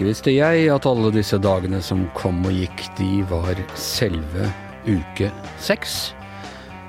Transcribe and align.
Ikke 0.00 0.14
visste 0.14 0.32
jeg 0.32 0.70
at 0.72 0.86
alle 0.88 1.10
disse 1.12 1.36
dagene 1.44 1.76
som 1.84 2.06
kom 2.16 2.38
og 2.48 2.54
gikk, 2.56 2.86
de 2.96 3.18
var 3.28 3.58
selve 3.76 4.46
uke 4.88 5.28
seks. 5.60 6.14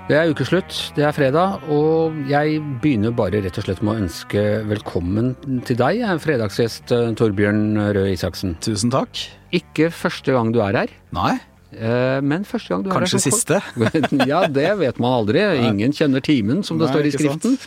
Det 0.08 0.16
er 0.16 0.32
ukeslutt, 0.32 0.78
det 0.96 1.04
er 1.04 1.18
fredag, 1.18 1.60
og 1.68 2.16
jeg 2.32 2.62
begynner 2.80 3.12
bare 3.12 3.44
rett 3.44 3.60
og 3.60 3.68
slett 3.68 3.84
med 3.84 3.92
å 3.92 4.06
ønske 4.06 4.46
velkommen 4.72 5.34
til 5.68 5.82
deg, 5.84 6.00
fredagsgjest 6.24 6.96
eh, 6.96 7.12
Torbjørn 7.20 7.82
Røe 8.00 8.14
Isaksen. 8.14 8.56
Tusen 8.64 8.96
takk. 8.96 9.26
Ikke 9.60 9.92
første 9.92 10.32
gang 10.32 10.56
du 10.56 10.64
er 10.64 10.80
her, 10.86 10.96
Nei, 11.12 11.34
men 11.72 12.44
første 12.48 12.74
gang 12.74 12.84
du 12.84 12.90
kanskje 12.92 13.02
er 13.02 13.08
her 13.08 13.12
som 13.14 13.24
siste. 13.24 13.60
ja, 14.32 14.42
det 14.52 14.68
vet 14.82 15.00
man 15.02 15.16
aldri. 15.22 15.44
Ingen 15.64 15.94
kjenner 15.96 16.24
timen, 16.24 16.62
som 16.68 16.80
det 16.82 16.90
Nei, 16.90 16.94
står 16.94 17.08
i 17.08 17.14
skriften. 17.16 17.58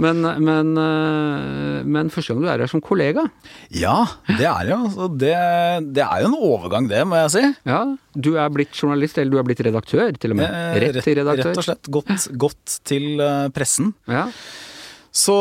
Men, 0.00 0.22
men, 0.44 0.72
eh, 0.80 1.80
men 1.84 2.12
første 2.14 2.34
gang 2.34 2.44
du 2.44 2.50
er 2.52 2.64
her 2.64 2.70
som 2.70 2.82
kollega. 2.84 3.26
Ja, 3.74 3.96
det 4.28 4.46
er 4.48 4.70
jo 4.70 4.80
altså, 4.86 5.10
det, 5.20 5.34
det 5.96 6.06
er 6.06 6.24
jo 6.24 6.30
en 6.30 6.38
overgang, 6.38 6.88
det, 6.90 7.02
må 7.08 7.20
jeg 7.24 7.34
si. 7.36 7.44
Ja, 7.68 7.82
du 8.14 8.32
er 8.40 8.50
blitt 8.54 8.74
journalist, 8.74 9.18
eller 9.20 9.34
du 9.34 9.42
er 9.42 9.46
blitt 9.50 9.62
redaktør, 9.66 10.10
til 10.16 10.34
og 10.34 10.40
med. 10.40 10.50
Eh, 10.50 10.80
Rett 10.86 11.02
til 11.04 11.20
redaktør. 11.20 11.52
Rett 11.52 11.62
og 11.62 11.68
slett. 11.68 11.92
Gått, 12.40 12.80
til 12.88 13.22
eh, 13.22 13.46
pressen. 13.54 13.94
Ja. 14.10 14.28
Så, 15.10 15.34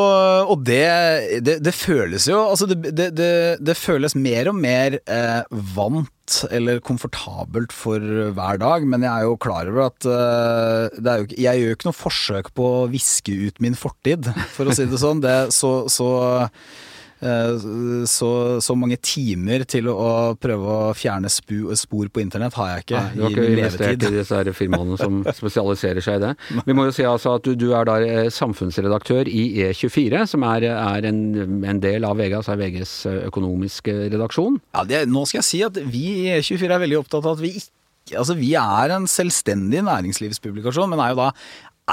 og 0.50 0.64
det, 0.66 1.42
det, 1.46 1.60
det 1.62 1.74
føles 1.78 2.26
jo 2.26 2.40
Altså, 2.42 2.66
det, 2.66 3.12
det, 3.14 3.76
føles 3.78 4.16
mer 4.18 4.50
og 4.50 4.58
mer 4.58 4.98
eh, 4.98 5.60
vant 5.76 6.10
eller 6.50 6.82
komfortabelt 6.86 7.74
for 7.74 8.02
hver 8.34 8.60
dag, 8.62 8.86
men 8.90 9.06
jeg 9.06 9.10
er 9.10 9.28
jo 9.30 9.38
klar 9.42 9.70
over 9.70 9.88
at 9.90 10.10
eh, 10.10 10.98
jo, 10.98 11.30
Jeg 11.38 11.62
gjør 11.62 11.72
jo 11.72 11.78
ikke 11.78 11.90
noe 11.90 12.00
forsøk 12.00 12.52
på 12.58 12.68
å 12.82 12.90
viske 12.90 13.34
ut 13.34 13.62
min 13.62 13.78
fortid, 13.78 14.30
for 14.56 14.70
å 14.70 14.76
si 14.78 14.90
det 14.90 15.02
sånn. 15.02 15.22
Så, 15.54 15.74
så, 15.94 16.10
eh, 16.42 16.88
så, 17.20 18.30
så 18.64 18.76
mange 18.80 18.96
timer 19.04 19.66
til 19.68 19.90
å 19.92 20.36
prøve 20.40 20.76
å 20.90 20.92
fjerne 20.96 21.32
spu, 21.32 21.68
spor 21.76 22.08
på 22.14 22.22
internett 22.24 22.56
har 22.56 22.70
jeg 22.72 22.86
ikke 22.86 23.02
Nei, 23.02 23.16
du 23.16 23.24
har 23.24 23.30
i 23.30 23.34
ikke 23.34 23.48
investert 23.50 23.86
levetid. 23.88 24.06
i 24.08 24.20
disse 24.22 24.54
firmaene 24.56 25.00
som 25.02 25.18
spesialiserer 25.40 26.06
seg 26.06 26.20
i 26.20 26.24
det. 26.24 26.34
Vi 26.68 26.76
må 26.78 26.88
jo 26.88 26.96
si 26.96 27.08
altså 27.08 27.36
at 27.38 27.48
du, 27.48 27.56
du 27.60 27.74
er 27.76 27.90
da 27.90 27.98
eh, 28.06 28.30
samfunnsredaktør 28.34 29.28
i 29.32 29.44
E24, 29.68 30.24
som 30.32 30.46
er, 30.48 30.70
er 30.72 31.10
en, 31.10 31.20
en 31.68 31.84
del 31.84 32.08
av 32.08 32.20
VG, 32.20 32.38
altså 32.40 32.56
VGs 32.60 32.96
økonomiske 33.30 33.98
redaksjon. 34.16 34.62
Ja, 34.78 34.86
det, 34.88 35.04
nå 35.12 35.26
skal 35.28 35.42
jeg 35.42 35.50
si 35.50 35.66
at 35.68 35.82
vi 35.92 36.06
i 36.24 36.32
E24 36.38 36.72
er 36.72 36.88
veldig 36.88 37.04
opptatt 37.04 37.26
av 37.26 37.38
at 37.38 37.44
vi 37.44 37.58
ikke 37.58 37.76
Altså, 38.18 38.34
vi 38.34 38.56
er 38.58 38.90
en 38.96 39.04
selvstendig 39.06 39.84
næringslivspublikasjon, 39.86 40.90
men 40.90 41.02
er 41.04 41.12
jo 41.12 41.20
da 41.20 41.28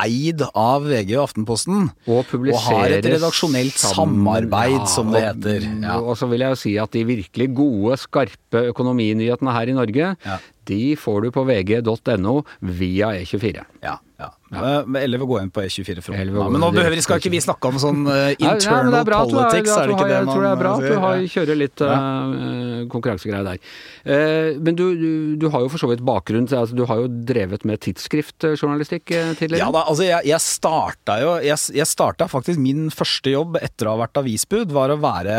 eid 0.03 0.43
av 0.55 0.85
VG 0.87 1.15
og 1.17 1.25
Aftenposten. 1.29 1.91
Og 2.07 2.25
har 2.67 2.95
et 2.99 3.05
redaksjonelt 3.07 3.79
samarbeid, 3.81 4.77
Ja, 4.79 4.85
som 4.91 5.13
det 5.15 5.23
heter. 5.25 5.67
Ja. 5.83 5.99
Og 6.01 6.17
så 6.21 6.29
vil 6.31 6.41
jeg 6.45 6.51
jo 6.55 6.61
si 6.61 6.75
at 6.79 6.93
de 6.93 7.05
virkelig 7.09 7.49
gode, 7.57 7.97
skarpe 7.99 8.67
økonominyhetene 8.73 9.53
her 9.57 9.69
i 9.73 9.77
Norge, 9.77 10.17
Ja. 10.27 10.39
de 10.67 10.97
får 10.97 11.23
du 11.23 11.31
på 11.31 11.45
vg.no 11.47 12.45
via 12.63 13.13
E 13.15 13.25
E24. 13.25 13.65
Ja, 13.83 13.99
ja. 14.17 14.31
Ja. 14.49 14.61
Eller 15.01 15.19
ved 15.19 15.27
å 15.27 15.29
gå 15.29 15.39
inn 15.43 15.51
på 15.53 15.61
E24-fronten. 15.67 16.17
Eller 16.17 16.33
ved 16.33 16.39
å 16.39 16.45
da. 16.45 16.49
gå 16.49 16.55
Men 16.55 16.63
nå 16.63 16.69
behøver, 16.73 17.01
skal 17.05 17.19
ikke 17.21 17.33
vi 17.35 17.41
snakke 17.45 17.69
om 17.69 17.81
sånn 17.83 17.99
eh, 18.07 18.15
Nei, 18.15 18.37
nei, 18.39 18.53
internal 18.55 18.95
er 18.97 19.09
bra 19.09 19.19
politics, 19.27 19.73
er 19.75 19.91
det 19.91 19.97
ikke 19.97 20.07
det 20.09 20.15
man 20.15 20.23
Jeg 20.23 20.29
tror 20.31 20.45
det 20.45 20.53
er 20.53 20.61
bra 20.61 20.71
at 20.73 20.87
du 20.87 21.01
har, 21.03 21.25
kjører 21.35 21.59
litt 21.61 21.83
uh, 21.85 22.85
konkurransegreier 22.93 23.49
der. 23.51 23.61
Uh, 24.07 24.63
men 24.63 24.79
du, 24.79 24.85
du, 24.97 25.11
du 25.43 25.49
har 25.53 25.67
jo 25.67 25.73
for 25.75 25.83
så 25.83 25.91
vidt 25.91 26.05
bakgrunn 26.07 26.47
altså, 26.47 26.79
Du 26.79 26.87
har 26.89 27.03
jo 27.03 27.11
drevet 27.29 27.67
med 27.69 27.83
tidsskriftjournalistikk 27.85 29.13
eh, 29.19 29.35
tidligere. 29.37 29.67
Ja 29.67 29.69
da, 29.75 29.85
altså 29.91 30.07
jeg, 30.07 30.23
jeg 30.31 30.45
starta 30.47 31.19
jo 31.21 31.37
jeg, 31.45 31.61
jeg 31.77 31.91
starta 31.91 32.31
faktisk 32.31 32.63
min 32.63 32.89
første 32.95 33.35
jobb 33.35 33.61
etter 33.61 33.91
å 33.91 33.97
ha 33.97 34.05
vært 34.07 34.23
avisbud, 34.23 34.73
var 34.73 34.95
å 34.95 35.01
være 35.03 35.37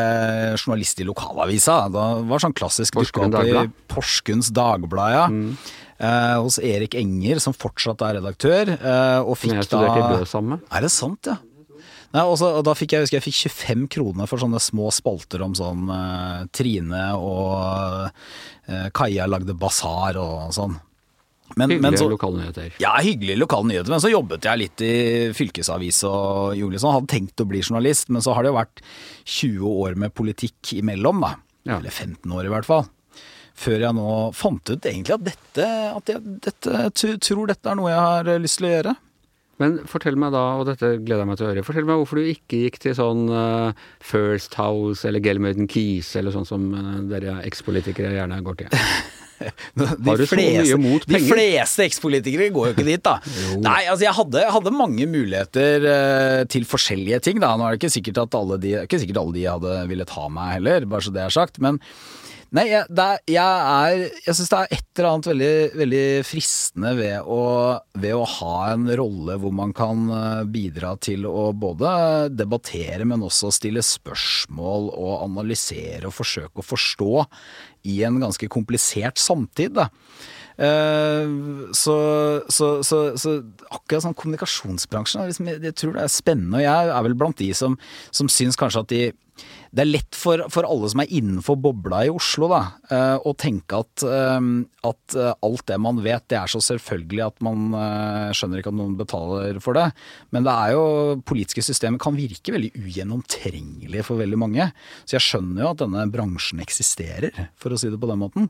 journalist 0.60 1.02
i 1.02 1.08
lokalavisa. 1.08 1.80
Det 1.96 2.06
var 2.30 2.44
sånn 2.44 2.56
klassisk 2.58 3.00
dukka 3.00 3.26
opp 3.26 3.42
i. 3.42 3.68
Porsgrunns 3.90 4.52
Dagblad, 4.54 5.16
ja. 5.16 5.28
Eh, 5.98 6.38
hos 6.38 6.60
Erik 6.62 6.94
Enger, 7.00 7.40
som 7.42 7.56
fortsatt 7.58 8.02
er 8.06 8.20
redaktør. 8.20 8.70
eh, 8.78 9.20
og 9.24 9.38
fikk 9.42 9.56
jeg 9.58 9.66
studerte 9.66 9.98
i 9.98 10.02
da 10.06 10.18
Bø 10.20 10.26
sammen 10.30 10.50
med. 10.58 10.66
Er 10.72 10.82
det 10.86 10.92
sant, 10.94 11.26
ja? 11.26 11.38
Nei, 12.14 12.22
også, 12.24 12.54
og 12.60 12.64
da 12.64 12.72
fikk 12.78 12.94
jeg, 12.96 13.10
jeg 13.12 13.22
fikk 13.26 13.36
25 13.50 13.88
kroner 13.92 14.30
for 14.30 14.40
sånne 14.40 14.62
små 14.64 14.88
spalter 14.96 15.42
om 15.44 15.56
sånn 15.58 15.90
eh, 15.92 16.44
Trine 16.56 17.02
og 17.20 18.08
eh, 18.70 18.88
Kaja 18.96 19.26
lagde 19.28 19.58
basar 19.60 20.16
og 20.22 20.54
sånn. 20.56 20.78
Men, 21.58 21.70
men 21.72 21.78
Hyggelige 21.80 22.00
så, 22.04 22.08
lokale 22.12 22.42
nyheter. 22.42 22.72
ja, 22.84 22.94
hyggelige 23.02 23.40
lokale 23.40 23.70
nyheter, 23.72 23.90
men 23.94 24.02
så 24.04 24.10
jobbet 24.12 24.44
jeg 24.46 24.60
litt 24.62 24.82
i 24.84 24.94
fylkesavis 25.36 26.02
og 26.08 26.56
gjorde 26.60 26.76
litt 26.76 26.84
sånn. 26.84 26.96
Hadde 26.98 27.12
tenkt 27.14 27.44
å 27.44 27.48
bli 27.48 27.62
journalist, 27.64 28.10
men 28.12 28.22
så 28.24 28.36
har 28.36 28.44
det 28.46 28.52
jo 28.52 28.58
vært 28.60 28.82
20 29.26 29.72
år 29.88 29.96
med 30.04 30.14
politikk 30.14 30.74
imellom, 30.78 31.24
da. 31.24 31.34
Ja. 31.68 31.80
Eller 31.80 31.90
15 31.92 32.32
år 32.36 32.48
i 32.48 32.52
hvert 32.52 32.68
fall. 32.68 32.86
Før 33.58 33.82
jeg 33.82 33.98
nå 33.98 34.08
fant 34.38 34.70
ut 34.70 34.86
egentlig 34.86 35.16
at 35.16 35.26
dette, 35.26 35.68
at 35.98 36.12
jeg 36.12 36.38
dette, 36.46 36.88
tror 37.26 37.50
dette 37.50 37.72
er 37.72 37.78
noe 37.80 37.90
jeg 37.90 38.04
har 38.06 38.30
eh, 38.30 38.42
lyst 38.44 38.60
til 38.62 38.70
å 38.70 38.74
gjøre. 38.76 38.94
Men 39.58 39.80
fortell 39.90 40.18
meg 40.22 40.36
da, 40.36 40.44
og 40.60 40.68
dette 40.70 40.92
gleder 41.02 41.24
jeg 41.24 41.30
meg 41.32 41.38
til 41.40 41.48
å 41.48 41.50
høre, 41.50 41.64
fortell 41.66 41.88
meg 41.90 41.98
hvorfor 41.98 42.20
du 42.22 42.28
ikke 42.30 42.60
gikk 42.68 42.76
til 42.84 42.94
sånn 42.94 43.24
uh, 43.34 43.72
First 44.06 44.54
House 44.62 45.02
eller 45.10 45.24
Gelmøyden 45.26 45.66
Keys, 45.72 46.12
eller 46.20 46.36
sånn 46.36 46.46
som 46.46 46.68
uh, 46.78 47.00
dere 47.10 47.40
ekspolitikere 47.48 48.12
gjerne 48.14 48.38
går 48.46 48.60
til. 48.60 48.76
De 49.78 49.86
Har 49.86 50.18
du 50.18 50.26
så 50.26 50.38
mye 50.38 50.78
mot 50.82 51.04
De 51.06 51.14
penger? 51.14 51.28
fleste 51.30 51.84
ekspolitikere 51.86 52.48
går 52.54 52.70
jo 52.70 52.74
ikke 52.74 52.86
dit, 52.88 53.02
da. 53.06 53.18
Nei, 53.66 53.84
altså 53.90 54.06
jeg 54.06 54.16
hadde, 54.18 54.46
hadde 54.54 54.74
mange 54.74 55.06
muligheter 55.10 55.90
til 56.54 56.66
forskjellige 56.70 57.20
ting, 57.26 57.42
da. 57.42 57.56
Nå 57.58 57.66
er 57.66 57.74
det 57.76 57.82
ikke 57.82 57.94
sikkert 57.98 58.22
at 58.28 58.38
alle 58.38 58.58
de, 58.62 58.76
ikke 58.86 59.02
sikkert 59.02 59.22
alle 59.22 59.38
de 59.38 59.50
hadde 59.50 59.76
villet 59.90 60.16
ha 60.18 60.30
meg 60.38 60.56
heller, 60.60 60.90
bare 60.90 61.06
så 61.06 61.14
det 61.14 61.26
er 61.26 61.38
sagt. 61.38 61.62
Men 61.62 61.82
nei, 62.56 62.66
jeg, 62.70 62.86
er, 62.88 63.20
jeg 63.28 63.42
er 63.44 64.04
Jeg 64.26 64.36
syns 64.38 64.52
det 64.52 64.60
er 64.60 64.78
et 64.78 65.02
eller 65.02 65.10
annet 65.10 65.30
veldig, 65.32 65.52
veldig 65.82 66.06
fristende 66.28 66.94
ved 66.98 67.28
å, 67.30 67.42
ved 68.00 68.16
å 68.18 68.24
ha 68.38 68.56
en 68.72 68.88
rolle 69.00 69.38
hvor 69.42 69.54
man 69.56 69.74
kan 69.78 70.08
eh, 70.14 70.46
bidra 70.50 70.96
til 71.04 71.28
å 71.30 71.52
både 71.54 71.92
debattere, 72.34 73.06
men 73.06 73.26
også 73.26 73.52
stille 73.54 73.84
spørsmål 73.86 74.90
og 74.94 75.14
analysere 75.28 76.10
og 76.10 76.18
forsøke 76.18 76.64
å 76.64 76.66
forstå 76.66 77.12
i 77.88 78.02
en 78.08 78.18
ganske 78.24 78.50
komplisert 78.52 79.22
samtid. 79.22 79.78
Da. 79.78 79.88
Eh, 80.58 81.30
så, 81.78 81.98
så, 82.50 82.72
så, 82.82 83.04
så 83.22 83.38
akkurat 83.70 84.08
sånn 84.08 84.18
kommunikasjonsbransjen 84.18 85.28
liksom, 85.30 85.52
Jeg 85.54 85.76
tror 85.78 85.94
det 85.94 86.08
er 86.08 86.12
spennende, 86.16 86.58
og 86.58 86.66
jeg 86.66 86.96
er 86.96 87.06
vel 87.06 87.18
blant 87.20 87.38
de 87.38 87.52
som, 87.58 87.78
som 88.10 88.32
syns 88.32 88.58
kanskje 88.58 88.82
at 88.82 88.94
de 88.94 89.02
det 89.72 89.84
er 89.84 89.90
lett 89.90 90.18
for, 90.18 90.42
for 90.54 90.68
alle 90.68 90.90
som 90.92 91.02
er 91.04 91.12
innenfor 91.14 91.58
bobla 91.62 92.04
i 92.08 92.12
Oslo, 92.12 92.48
da, 92.52 92.62
eh, 92.90 93.16
å 93.20 93.34
tenke 93.38 93.82
at, 93.84 94.04
eh, 94.08 94.48
at 94.90 95.18
eh, 95.18 95.34
alt 95.46 95.66
det 95.70 95.80
man 95.84 96.02
vet, 96.06 96.26
det 96.32 96.40
er 96.40 96.52
så 96.52 96.62
selvfølgelig 96.64 97.24
at 97.28 97.44
man 97.46 97.68
skjønner 98.36 98.62
ikke 98.62 98.72
at 98.74 98.78
noen 98.80 98.98
betaler 99.00 99.60
for 99.64 99.78
det. 99.78 99.88
Men 100.36 100.48
det 100.48 100.54
er 100.54 100.76
jo 100.76 100.86
politiske 101.28 101.64
systemet 101.66 102.02
kan 102.04 102.18
virke 102.18 102.56
veldig 102.56 102.72
ugjennomtrengelig 102.80 104.06
for 104.08 104.22
veldig 104.22 104.40
mange. 104.42 104.70
Så 105.06 105.18
jeg 105.18 105.28
skjønner 105.28 105.66
jo 105.66 105.74
at 105.74 105.84
denne 105.84 106.08
bransjen 106.14 106.64
eksisterer, 106.64 107.48
for 107.60 107.74
å 107.74 107.80
si 107.80 107.92
det 107.92 108.00
på 108.02 108.10
den 108.10 108.24
måten. 108.24 108.50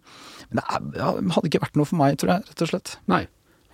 Men 0.50 0.62
det 0.62 0.68
er, 0.68 0.92
ja, 1.02 1.16
det 1.20 1.36
hadde 1.36 1.52
ikke 1.52 1.66
vært 1.66 1.80
noe 1.80 1.90
for 1.90 2.00
meg, 2.00 2.20
tror 2.22 2.38
jeg, 2.38 2.48
rett 2.52 2.64
og 2.68 2.72
slett. 2.74 2.98
Nei. 3.12 3.26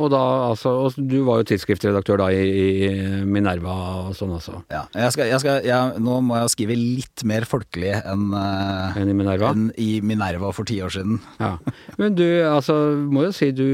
Og 0.02 0.10
da, 0.10 0.20
altså, 0.50 0.72
og 0.88 0.96
du 0.98 1.20
var 1.28 1.42
jo 1.42 1.48
tidsskriftredaktør 1.52 2.24
da 2.24 2.30
i, 2.34 2.46
i 2.88 2.88
Minerva 3.30 3.74
og 4.08 4.16
sånn 4.18 4.32
også. 4.34 4.64
Ja, 4.74 4.88
jeg 4.98 5.14
skal, 5.14 5.30
jeg 5.30 5.42
skal, 5.44 5.60
jeg, 5.68 6.02
nå 6.02 6.18
må 6.26 6.40
jeg 6.40 6.54
skrive 6.56 6.78
litt 6.78 7.24
mer 7.30 7.46
folkelig 7.46 7.92
enn 8.00 8.32
uh, 8.34 8.98
Enn 8.98 9.12
i 9.12 9.18
Minerva? 9.18 9.52
enn 9.54 9.68
i 9.78 10.00
Minerva 10.02 10.50
for 10.56 10.66
ti 10.70 10.80
år 10.84 10.96
siden. 10.98 11.22
Ja. 11.44 11.58
Men 12.00 12.16
du, 12.16 12.24
altså, 12.48 12.76
må 13.12 13.26
jo 13.26 13.34
si 13.36 13.50
du, 13.56 13.66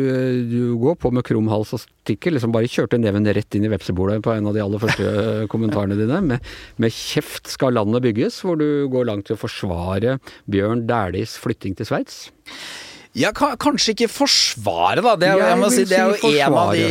du 0.49 0.73
går 0.81 0.95
på 0.99 1.11
med 1.13 1.23
krum 1.27 1.47
hals 1.51 1.75
og 1.77 1.83
stikker. 1.83 2.33
Liksom 2.33 2.53
bare 2.55 2.69
kjørte 2.71 2.97
neven 2.99 3.27
rett 3.29 3.55
inn 3.55 3.67
i 3.67 3.71
vepsebolet 3.71 4.23
på 4.25 4.33
en 4.33 4.49
av 4.49 4.57
de 4.57 4.63
aller 4.63 4.81
første 4.81 5.45
kommentarene 5.51 5.97
dine. 5.99 6.19
Med, 6.25 6.51
med 6.81 6.95
'kjeft 6.95 7.51
skal 7.53 7.77
landet 7.77 8.03
bygges', 8.07 8.41
hvor 8.43 8.57
du 8.59 8.89
går 8.91 9.07
langt 9.11 9.29
til 9.29 9.37
å 9.37 9.43
forsvare 9.43 10.17
Bjørn 10.49 10.87
Dæhlies 10.89 11.37
flytting 11.39 11.77
til 11.77 11.89
Sveits. 11.89 12.23
Ja, 13.17 13.31
kanskje 13.33 13.95
ikke 13.95 14.07
forsvaret, 14.11 15.01
da. 15.01 15.15
Det 15.17 15.29
er, 15.31 15.39
Jeg 15.41 15.71
si, 15.73 15.85
det 15.89 15.97
er 15.97 16.11
jo 16.11 16.29
en 16.29 16.57
av, 16.61 16.73
de, 16.77 16.89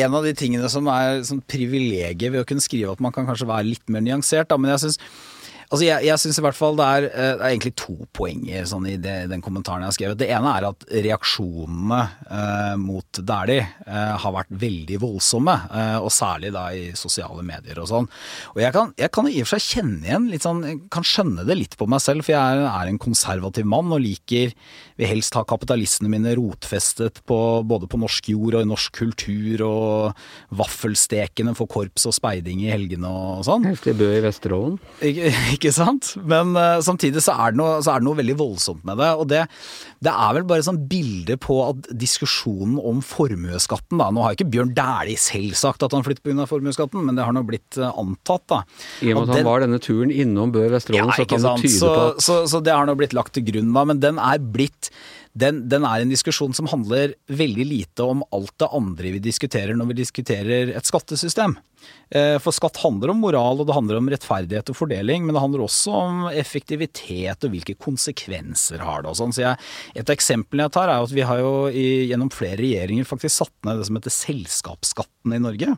en 0.00 0.14
av 0.16 0.24
de 0.24 0.32
tingene 0.36 0.70
som 0.72 0.88
er 0.88 1.20
sånn 1.28 1.42
privilegiet 1.44 2.32
ved 2.32 2.40
å 2.40 2.46
kunne 2.48 2.64
skrive 2.64 2.94
at 2.94 3.02
man 3.04 3.12
kan 3.12 3.28
kanskje 3.28 3.50
være 3.50 3.68
litt 3.74 3.92
mer 3.92 4.04
nyansert. 4.06 4.48
Da. 4.48 4.56
Men 4.56 4.72
jeg 4.72 4.86
syns 4.86 5.00
Altså 5.68 5.84
jeg, 5.84 6.06
jeg 6.08 6.20
synes 6.22 6.38
i 6.40 6.42
hvert 6.46 6.56
fall 6.56 6.78
det 6.78 6.86
er, 6.88 7.06
eh, 7.08 7.32
det 7.36 7.44
er 7.44 7.50
egentlig 7.50 7.74
to 7.76 7.94
poenger 8.16 8.64
sånn 8.70 8.86
i 8.88 8.96
det, 9.00 9.16
den 9.28 9.42
kommentaren 9.44 9.84
jeg 9.84 9.90
har 9.90 9.96
skrevet. 9.98 10.20
Det 10.22 10.30
ene 10.32 10.52
er 10.56 10.66
at 10.70 10.86
reaksjonene 10.88 12.00
eh, 12.24 12.74
mot 12.80 13.20
Dæhlie 13.20 13.66
eh, 13.84 14.14
har 14.22 14.34
vært 14.38 14.54
veldig 14.64 15.00
voldsomme. 15.04 15.56
Eh, 15.68 15.98
og 16.00 16.08
særlig 16.14 16.54
da 16.56 16.64
i 16.72 16.88
sosiale 16.96 17.44
medier 17.44 17.82
og 17.82 17.90
sånn. 17.90 18.08
Og 18.54 18.62
jeg 18.64 18.72
kan, 18.76 18.94
jeg 18.96 19.12
kan 19.12 19.28
i 19.28 19.42
og 19.42 19.50
for 19.50 19.58
seg 19.58 19.78
kjenne 19.78 20.08
igjen 20.08 20.30
litt 20.32 20.46
sånn, 20.48 20.64
jeg 20.64 20.80
kan 20.94 21.06
skjønne 21.06 21.44
det 21.48 21.58
litt 21.60 21.76
på 21.76 21.88
meg 21.90 22.00
selv, 22.04 22.24
for 22.24 22.36
jeg 22.36 22.58
er, 22.58 22.64
er 22.72 22.88
en 22.88 23.02
konservativ 23.02 23.68
mann 23.68 23.92
og 23.92 24.00
liker 24.04 24.56
vil 24.98 25.12
helst 25.12 25.36
ha 25.38 25.44
kapitalistene 25.46 26.10
mine 26.10 26.32
rotfestet 26.38 27.20
på, 27.28 27.38
både 27.68 27.86
på 27.90 28.00
norsk 28.02 28.32
jord 28.32 28.58
og 28.58 28.64
i 28.64 28.68
norsk 28.68 28.96
kultur, 28.98 29.62
og 29.68 30.56
vaffelstekene 30.58 31.54
for 31.58 31.70
korps 31.70 32.08
og 32.10 32.16
speiding 32.16 32.64
i 32.64 32.72
helgene 32.72 33.06
og 33.08 33.44
sånn. 33.46 33.68
Heftig 33.68 33.94
Bø 33.98 34.10
i 34.16 34.24
Vesterålen. 34.24 34.78
Ikke, 35.04 35.30
ikke 35.58 35.72
sant? 35.74 36.14
Men 36.28 36.54
uh, 36.56 36.78
samtidig 36.84 37.22
så 37.24 37.34
er, 37.34 37.56
noe, 37.58 37.78
så 37.84 37.92
er, 37.92 38.02
det 38.02 38.08
noe, 38.08 38.18
veldig 38.18 38.36
voldsomt 38.38 38.84
med 38.88 39.00
det. 39.02 39.10
Og 39.18 39.28
det, 39.30 39.42
det 40.04 40.14
er 40.14 40.36
vel 40.38 40.46
bare 40.48 40.64
sånn 40.64 40.80
bilde 40.90 41.38
på 41.42 41.58
at 41.66 41.90
diskusjonen 41.92 42.78
om 42.78 43.02
formuesskatten 43.04 44.00
da, 44.00 44.08
Nå 44.14 44.24
har 44.24 44.36
ikke 44.36 44.48
Bjørn 44.54 44.72
Dæhlie 44.76 45.20
selv 45.20 45.58
sagt 45.58 45.84
at 45.84 45.94
han 45.96 46.06
flytter 46.06 46.24
pga. 46.24 46.48
formuesskatten, 46.48 47.04
men 47.04 47.18
det 47.18 47.26
har 47.26 47.36
nå 47.36 47.44
blitt 47.48 47.80
uh, 47.80 47.90
antatt, 47.92 48.46
da. 48.48 48.62
I 49.02 49.12
og 49.12 49.22
med 49.22 49.34
at 49.34 49.40
han 49.40 49.50
var 49.50 49.66
denne 49.66 49.82
turen 49.82 50.14
innom 50.14 50.54
Bø 50.54 50.64
Vesterålen, 50.72 51.12
ja, 51.12 51.18
så 51.18 51.28
kan 51.28 51.44
det 51.44 51.54
tyde 51.66 51.76
så, 51.76 51.92
på 51.92 52.08
at 52.08 52.24
så, 52.24 52.40
så, 52.50 52.64
det 52.64 52.74
har 52.74 52.88
nå 52.88 52.96
blitt 52.98 53.16
lagt 53.16 53.36
til 53.36 53.46
grunn, 53.50 53.74
da. 53.76 53.86
Men 53.88 54.02
den 54.04 54.20
er 54.22 54.42
blitt 54.42 54.92
den, 55.38 55.62
den, 55.70 55.84
er 55.86 56.02
en 56.02 56.12
diskusjon 56.12 56.54
som 56.56 56.68
handler 56.70 57.14
veldig 57.30 57.66
lite 57.68 58.06
om 58.06 58.24
alt 58.34 58.54
det 58.60 58.68
andre 58.74 59.14
vi 59.14 59.22
diskuterer 59.22 59.76
når 59.76 59.92
vi 59.92 59.98
diskuterer 60.00 60.72
et 60.76 60.88
skattesystem. 60.88 61.56
Eh, 62.10 62.36
for 62.42 62.56
skatt 62.56 62.80
handler 62.82 63.12
om 63.12 63.20
moral, 63.22 63.60
og 63.60 63.68
det 63.68 63.76
handler 63.76 64.00
om 64.00 64.08
rettferdighet 64.10 64.72
og 64.72 64.78
fordeling, 64.78 65.26
men 65.26 65.36
det 65.36 65.42
handler 65.44 65.66
også 65.66 65.94
om 65.94 66.24
effektivitet 66.32 67.44
og 67.46 67.54
hvilke 67.54 67.76
konsekvenser 67.78 68.82
har 68.82 69.04
det 69.04 69.12
og 69.12 69.20
sånn. 69.20 69.34
Så 69.36 69.44
jeg, 69.44 69.68
et 70.02 70.14
eksempel 70.14 70.64
jeg 70.64 70.74
tar 70.74 70.90
er 70.90 71.04
at 71.04 71.14
vi 71.14 71.26
har 71.28 71.42
jo 71.42 71.52
i, 71.68 72.08
gjennom 72.10 72.32
flere 72.34 72.60
regjeringer 72.62 73.08
faktisk 73.08 73.36
satt 73.42 73.54
ned 73.68 73.78
det 73.78 73.88
som 73.90 74.00
heter 74.00 74.16
selskapsskatten 74.18 75.36
i 75.36 75.42
Norge. 75.44 75.76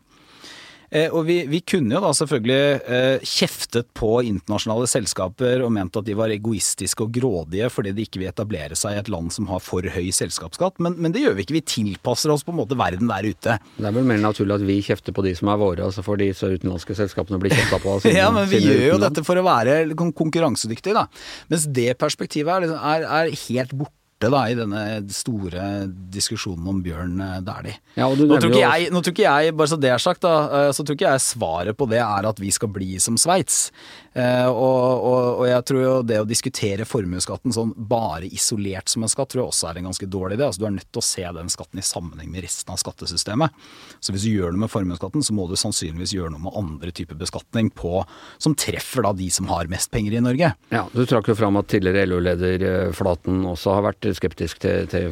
Eh, 0.91 1.07
og 1.15 1.23
vi, 1.29 1.45
vi, 1.47 1.61
kunne 1.63 1.95
jo 1.95 2.01
da 2.03 2.11
selvfølgelig 2.17 2.63
eh, 2.91 3.27
kjeftet 3.27 3.87
på 3.95 4.09
internasjonale 4.27 4.89
selskaper 4.91 5.63
og 5.63 5.71
ment 5.77 5.95
at 6.01 6.07
de 6.09 6.17
var 6.19 6.33
egoistiske 6.35 7.05
og 7.05 7.13
grådige 7.15 7.69
fordi 7.71 7.93
de 7.95 8.07
ikke 8.09 8.23
vil 8.23 8.31
etablere 8.33 8.79
seg 8.79 8.97
i 8.97 9.03
et 9.05 9.11
land 9.13 9.31
som 9.35 9.47
har 9.53 9.63
for 9.63 9.87
høy 9.87 10.11
selskapsskatt, 10.15 10.81
men, 10.83 10.97
men 10.99 11.15
det 11.15 11.23
gjør 11.23 11.37
vi 11.39 11.47
ikke. 11.47 11.59
Vi 11.61 11.65
tilpasser 11.77 12.35
oss 12.35 12.43
på 12.47 12.55
en 12.55 12.59
måte 12.63 12.79
verden 12.79 13.11
der 13.11 13.29
ute. 13.31 13.57
Det 13.77 13.87
er 13.87 13.95
vel 13.95 14.09
mer 14.09 14.19
naturlig 14.25 14.59
at 14.59 14.67
vi 14.67 14.81
kjefter 14.83 15.15
på 15.15 15.25
de 15.27 15.37
som 15.39 15.53
er 15.53 15.63
våre, 15.63 15.87
og 15.87 15.95
så 15.95 16.05
får 16.07 16.21
de 16.25 16.33
utenlandske 16.35 16.99
selskapene 16.99 17.39
bli 17.43 17.55
kjefta 17.55 17.79
på. 17.83 17.97
Sine, 18.03 18.19
ja, 18.19 18.33
men 18.35 18.51
vi 18.51 18.63
gjør 18.65 18.85
jo 18.97 18.99
dette 19.07 19.25
for 19.27 19.39
å 19.39 19.47
være 19.47 19.79
konkurransedyktige, 19.95 20.97
da. 20.99 21.07
Mens 21.53 21.71
det 21.71 21.93
perspektivet 22.03 22.51
er, 22.57 22.67
liksom, 22.67 22.83
er, 22.83 23.07
er 23.07 23.35
helt 23.47 23.79
borte 23.79 24.00
borte 24.21 24.31
da, 24.31 24.43
i 24.51 24.55
denne 24.55 25.13
store 25.13 25.87
diskusjonen 26.13 26.69
om 26.69 26.83
Bjørn 26.83 27.21
eh, 27.21 27.41
Dæhlie. 27.45 27.79
Ja, 27.97 28.09
nå, 28.09 28.37
tror 28.37 28.51
ikke 28.51 28.61
jeg, 28.61 28.91
nå 28.93 29.01
tror 29.03 29.15
ikke 29.15 29.25
jeg, 29.25 29.55
bare 29.57 29.71
så 29.71 29.79
det 29.81 29.91
er 29.91 30.03
sagt, 30.03 30.23
da, 30.23 30.67
eh, 30.67 30.73
så 30.73 30.85
tror 30.85 30.97
ikke 30.97 31.09
jeg 31.15 31.25
svaret 31.25 31.77
på 31.77 31.89
det 31.91 32.01
er 32.03 32.29
at 32.29 32.41
vi 32.41 32.51
skal 32.53 32.71
bli 32.73 32.99
som 33.01 33.17
Sveits. 33.21 33.71
Eh, 34.13 34.47
og, 34.49 35.07
og, 35.07 35.41
og, 35.41 35.45
jeg 35.47 35.65
tror 35.71 35.83
jo 35.83 35.95
det 36.03 36.19
å 36.21 36.27
diskutere 36.29 36.87
formuesskatten 36.89 37.55
sånn 37.55 37.73
bare 37.77 38.27
isolert 38.27 38.91
som 38.91 39.05
en 39.07 39.13
skatt, 39.13 39.31
tror 39.31 39.45
jeg 39.45 39.53
også 39.53 39.71
er 39.71 39.81
en 39.81 39.91
ganske 39.91 40.09
dårlig 40.11 40.39
idé. 40.39 40.49
Altså, 40.49 40.65
du 40.65 40.69
er 40.69 40.77
nødt 40.77 40.91
til 40.91 41.03
å 41.03 41.07
se 41.07 41.27
den 41.39 41.53
skatten 41.53 41.81
i 41.83 41.87
sammenheng 41.87 42.33
med 42.33 42.45
resten 42.45 42.75
av 42.75 42.81
skattesystemet. 42.83 43.69
Så 44.03 44.15
hvis 44.15 44.27
du 44.27 44.33
gjør 44.35 44.55
noe 44.55 44.67
med 44.67 44.73
formuesskatten, 44.73 45.25
så 45.25 45.37
må 45.37 45.47
du 45.49 45.57
sannsynligvis 45.61 46.15
gjøre 46.17 46.35
noe 46.35 46.45
med 46.49 46.59
andre 46.59 46.93
typer 46.95 47.19
beskatning 47.21 47.71
på, 47.73 48.03
som 48.43 48.57
treffer 48.59 49.07
da 49.07 49.15
de 49.17 49.31
som 49.33 49.49
har 49.51 49.71
mest 49.71 49.93
penger 49.95 50.19
i 50.19 50.25
Norge. 50.25 50.53
Ja, 50.75 50.85
Du 50.91 51.05
trakk 51.09 51.31
jo 51.31 51.39
fram 51.39 51.57
at 51.61 51.71
tidligere 51.71 52.09
LO-leder 52.11 52.91
Flaten 52.97 53.45
også 53.49 53.77
har 53.77 53.87
vært 53.87 54.10
skeptisk 54.17 54.61
til, 54.63 54.87
til 54.91 55.11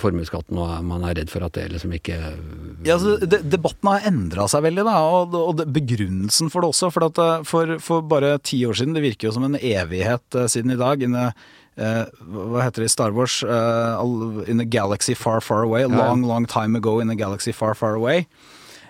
formuesskatten, 0.00 0.58
og 0.60 0.84
man 0.86 1.04
er 1.06 1.16
redd 1.20 1.32
for 1.32 1.44
at 1.46 1.56
det 1.56 1.68
liksom 1.72 1.94
ikke 1.96 2.16
Ja, 2.84 2.96
altså, 2.96 3.16
de, 3.20 3.40
Debatten 3.54 3.90
har 3.90 4.06
endra 4.08 4.46
seg 4.50 4.64
veldig, 4.66 4.86
da, 4.86 4.96
og, 5.08 5.36
og 5.38 5.58
det, 5.60 5.68
begrunnelsen 5.74 6.50
for 6.52 6.64
det 6.64 6.72
også. 6.74 6.90
For, 6.94 7.08
at, 7.08 7.20
eh, 7.20 7.44
for, 7.48 7.76
for, 7.82 8.06
bare 8.08 8.36
ti 8.44 8.62
år 8.66 8.78
siden, 8.78 8.96
det 8.96 9.04
virker 9.04 9.28
jo 9.28 9.36
som 9.36 9.46
en 9.46 9.58
evighet 9.58 10.40
siden 10.50 10.74
i 10.74 10.80
dag. 10.80 11.04
Inne, 11.04 11.30
uh, 11.80 12.02
hva 12.34 12.66
heter 12.66 12.84
det 12.84 12.90
i 12.90 12.94
Star 12.94 13.14
Wars? 13.16 13.40
Uh, 13.42 14.44
in 14.50 14.60
a 14.62 14.68
galaxy 14.68 15.16
far, 15.18 15.40
far 15.44 15.64
away. 15.64 15.86
Long, 15.86 16.24
long 16.26 16.46
time 16.46 16.76
ago 16.76 17.00
in 17.00 17.10
a 17.10 17.18
galaxy 17.18 17.52
far, 17.52 17.74
far 17.74 17.96
away. 17.96 18.26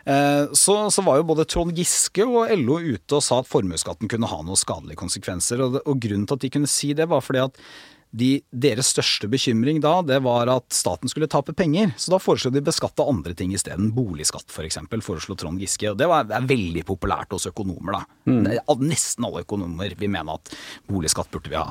Så, 0.04 0.74
så, 0.92 1.00
var 1.00 1.16
jo 1.16 1.24
både 1.30 1.46
Trond 1.48 1.72
Giske 1.72 2.26
og 2.28 2.50
LO 2.60 2.76
ute 2.76 3.16
og 3.16 3.22
sa 3.24 3.38
at 3.40 3.48
formuesskatten 3.48 4.10
kunne 4.12 4.28
ha 4.28 4.42
noen 4.44 4.58
skadelige 4.60 5.00
konsekvenser. 5.00 5.62
Og, 5.64 5.78
og, 5.80 5.96
grunnen 5.96 6.26
til 6.28 6.36
at 6.36 6.44
de 6.44 6.50
kunne 6.52 6.68
si 6.68 6.92
det, 6.92 7.08
var 7.08 7.24
fordi 7.24 7.40
at 7.46 7.56
de, 8.14 8.30
deres 8.54 8.92
største 8.94 9.28
bekymring 9.30 9.80
da, 9.82 9.96
det 10.06 10.20
var 10.22 10.50
at 10.52 10.68
staten 10.74 11.10
skulle 11.10 11.28
tape 11.30 11.54
penger. 11.56 11.92
Så 11.98 12.12
da 12.14 12.20
foreslo 12.22 12.52
de 12.54 12.62
beskatte 12.64 13.06
andre 13.06 13.34
ting 13.34 13.54
isteden. 13.56 13.90
Boligskatt 13.96 14.54
f.eks. 14.54 14.78
foreslo 15.02 15.34
Trond 15.38 15.62
Giske. 15.62 15.90
Og 15.90 15.98
det, 15.98 16.08
var, 16.10 16.28
det 16.30 16.38
er 16.38 16.48
veldig 16.48 16.86
populært 16.86 17.34
hos 17.34 17.48
økonomer, 17.50 17.98
da. 17.98 18.02
Mm. 18.30 18.48
Nesten 18.86 19.26
alle 19.26 19.44
økonomer 19.44 19.98
vil 19.98 20.12
mene 20.14 20.38
at 20.38 20.54
boligskatt 20.90 21.32
burde 21.34 21.50
vi 21.50 21.58
ha. 21.58 21.68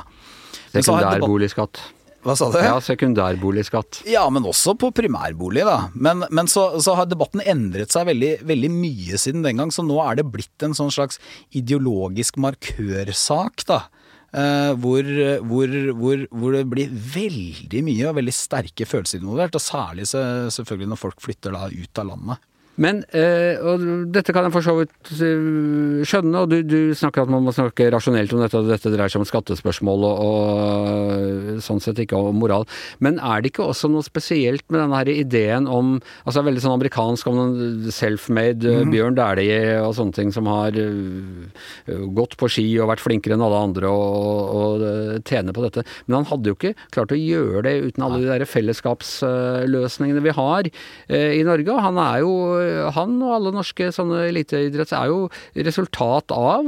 Sekundærboligskatt. 0.74 1.82
Hva 2.24 2.36
sa 2.40 2.48
du? 2.52 2.60
Ja, 2.64 2.78
sekundærboligskatt. 2.80 4.04
Ja, 4.08 4.24
men 4.32 4.46
også 4.48 4.78
på 4.80 4.94
primærbolig, 4.96 5.66
da. 5.68 5.90
Men, 5.94 6.24
men 6.32 6.48
så, 6.52 6.70
så, 6.84 6.96
har 6.96 7.10
debatten 7.12 7.44
endret 7.44 7.92
seg 7.92 8.08
veldig, 8.08 8.38
veldig, 8.48 8.70
mye 8.72 9.20
siden 9.20 9.44
den 9.44 9.60
gang, 9.60 9.74
så 9.76 9.84
nå 9.84 10.00
er 10.06 10.20
det 10.20 10.30
blitt 10.32 10.64
en 10.64 10.76
sånn 10.78 10.92
slags 10.94 11.20
ideologisk 11.56 12.40
markørsak, 12.44 13.68
da. 13.68 13.86
Uh, 14.34 14.74
hvor, 14.82 15.06
hvor, 15.46 15.74
hvor, 15.94 16.24
hvor, 16.34 16.56
det 16.56 16.64
blir 16.72 16.94
veldig 17.14 17.84
mye 17.86 18.08
og 18.10 18.18
veldig 18.18 18.34
sterke 18.34 18.88
følelser 18.90 19.22
involvert. 19.22 19.60
Og 19.60 19.62
særlig 19.62 20.08
selvfølgelig 20.10 20.90
når 20.94 21.02
folk 21.04 21.22
flytter 21.22 21.54
da 21.54 21.68
ut 21.70 22.02
av 22.02 22.10
landet. 22.10 22.50
Men, 22.82 23.04
eh, 23.14 23.60
og 23.62 23.84
dette 24.10 24.34
kan 24.34 24.48
jeg 24.48 24.54
for 24.56 24.66
så 24.66 24.74
vidt 24.80 25.10
eh, 25.14 26.02
skjønne, 26.10 26.42
og 26.42 26.50
du, 26.50 26.56
du, 26.66 26.78
snakker 26.98 27.22
at 27.22 27.30
man 27.30 27.44
må 27.46 27.54
snakke 27.54 27.92
rasjonelt 27.94 28.34
om 28.34 28.42
dette, 28.42 28.58
og 28.58 28.72
dette 28.72 28.90
dreier 28.90 29.14
seg 29.14 29.22
om 29.22 29.28
skattespørsmål 29.30 30.06
og, 30.08 30.22
og, 30.24 31.60
sånn 31.62 31.82
sett 31.84 32.02
ikke 32.02 32.18
om 32.18 32.40
moral. 32.42 32.66
Men 33.04 33.20
er 33.22 33.44
det 33.44 33.52
ikke 33.52 33.68
også 33.70 33.92
noe 33.94 34.06
spesielt 34.06 34.66
med 34.74 34.82
denne 34.82 35.02
her 35.04 35.12
ideen 35.14 35.70
om 35.70 36.00
altså 36.24 36.42
veldig 36.48 36.64
sånn 36.64 36.78
amerikansk 36.80 37.30
om 37.30 37.42
self-made 37.94 38.66
mm. 38.66 38.94
Bjørn 38.94 39.20
Dæhlie 39.20 39.78
og 39.84 39.94
sånne 40.00 40.18
ting 40.18 40.34
som 40.34 40.50
har 40.50 40.74
gått 42.18 42.36
på 42.40 42.50
ski 42.50 42.66
og 42.82 42.90
vært 42.90 43.04
flinkere 43.06 43.38
enn 43.38 43.46
alle 43.46 43.62
andre 43.68 43.92
og, 43.94 44.58
og 44.58 44.88
tjener 45.30 45.54
på 45.54 45.68
dette. 45.68 45.86
Men 46.08 46.22
han 46.22 46.30
hadde 46.32 46.50
jo 46.50 46.58
ikke 46.58 46.74
klart 46.96 47.14
å 47.14 47.22
gjøre 47.22 47.66
det 47.68 47.76
uten 47.86 48.08
alle 48.08 48.24
de 48.24 48.32
der 48.32 48.50
fellesskapsløsningene 48.50 50.26
vi 50.26 50.34
har 50.34 50.74
i 51.14 51.46
Norge. 51.46 51.70
og 51.70 51.84
han 51.84 52.02
er 52.02 52.22
jo 52.24 52.34
han 52.96 53.16
og 53.24 53.36
alle 53.38 53.54
norske 53.56 53.90
sånne 53.96 54.24
eliteidretts 54.30 54.94
er 54.98 55.12
jo 55.12 55.20
resultat 55.68 56.34
av 56.36 56.68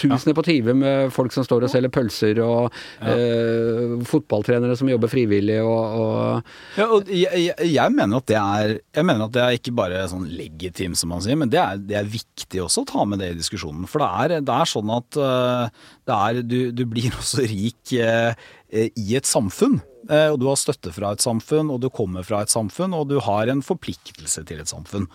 tusener 0.00 0.36
på 0.36 0.44
TV 0.46 0.72
med 0.76 1.12
folk 1.14 1.34
som 1.34 1.46
står 1.46 1.66
og 1.66 1.72
selger 1.72 1.92
pølser, 1.92 2.40
og 2.44 2.72
eh, 3.00 3.96
fotballtrenere 4.08 4.76
som 4.78 4.90
jobber 4.90 5.12
frivillig 5.12 5.60
og, 5.62 5.98
og 6.02 6.80
Ja, 6.80 6.88
og 6.88 7.10
jeg, 7.12 7.52
jeg, 7.58 7.94
mener 7.94 8.18
at 8.18 8.28
det 8.30 8.38
er 8.38 8.74
Jeg 8.94 9.06
mener 9.06 9.26
at 9.26 9.34
det 9.34 9.42
er 9.44 9.58
ikke 9.58 9.76
bare 9.76 10.04
sånn 10.10 10.26
legitimt, 10.30 10.98
som 11.00 11.12
man 11.12 11.22
sier, 11.24 11.38
men 11.38 11.52
det 11.52 11.60
er, 11.62 11.80
det 11.80 11.98
er, 11.98 12.10
viktig 12.12 12.60
også 12.64 12.82
å 12.82 12.88
ta 12.88 13.04
med 13.08 13.22
det 13.22 13.30
i 13.32 13.38
diskusjonen. 13.38 13.86
For 13.88 14.02
det 14.02 14.08
er, 14.08 14.44
det 14.44 14.56
er 14.56 14.68
sånn 14.68 14.90
at 14.92 15.16
det 15.16 16.18
er, 16.18 16.42
du, 16.44 16.58
du, 16.74 16.84
blir 16.88 17.14
også 17.20 17.46
rik 17.46 17.94
eh, 17.96 18.34
i 18.72 19.16
et 19.18 19.28
samfunn. 19.28 19.80
Eh, 20.10 20.28
og 20.32 20.38
du 20.42 20.48
har 20.48 20.58
støtte 20.58 20.92
fra 20.94 21.12
et 21.14 21.22
samfunn, 21.22 21.70
og 21.70 21.82
du 21.82 21.88
kommer 21.92 22.26
fra 22.26 22.42
et 22.42 22.52
samfunn, 22.52 22.94
og 22.96 23.08
du 23.12 23.18
har 23.22 23.50
en 23.52 23.62
forpliktelse 23.64 24.42
til 24.48 24.62
et 24.62 24.70
samfunn. 24.70 25.06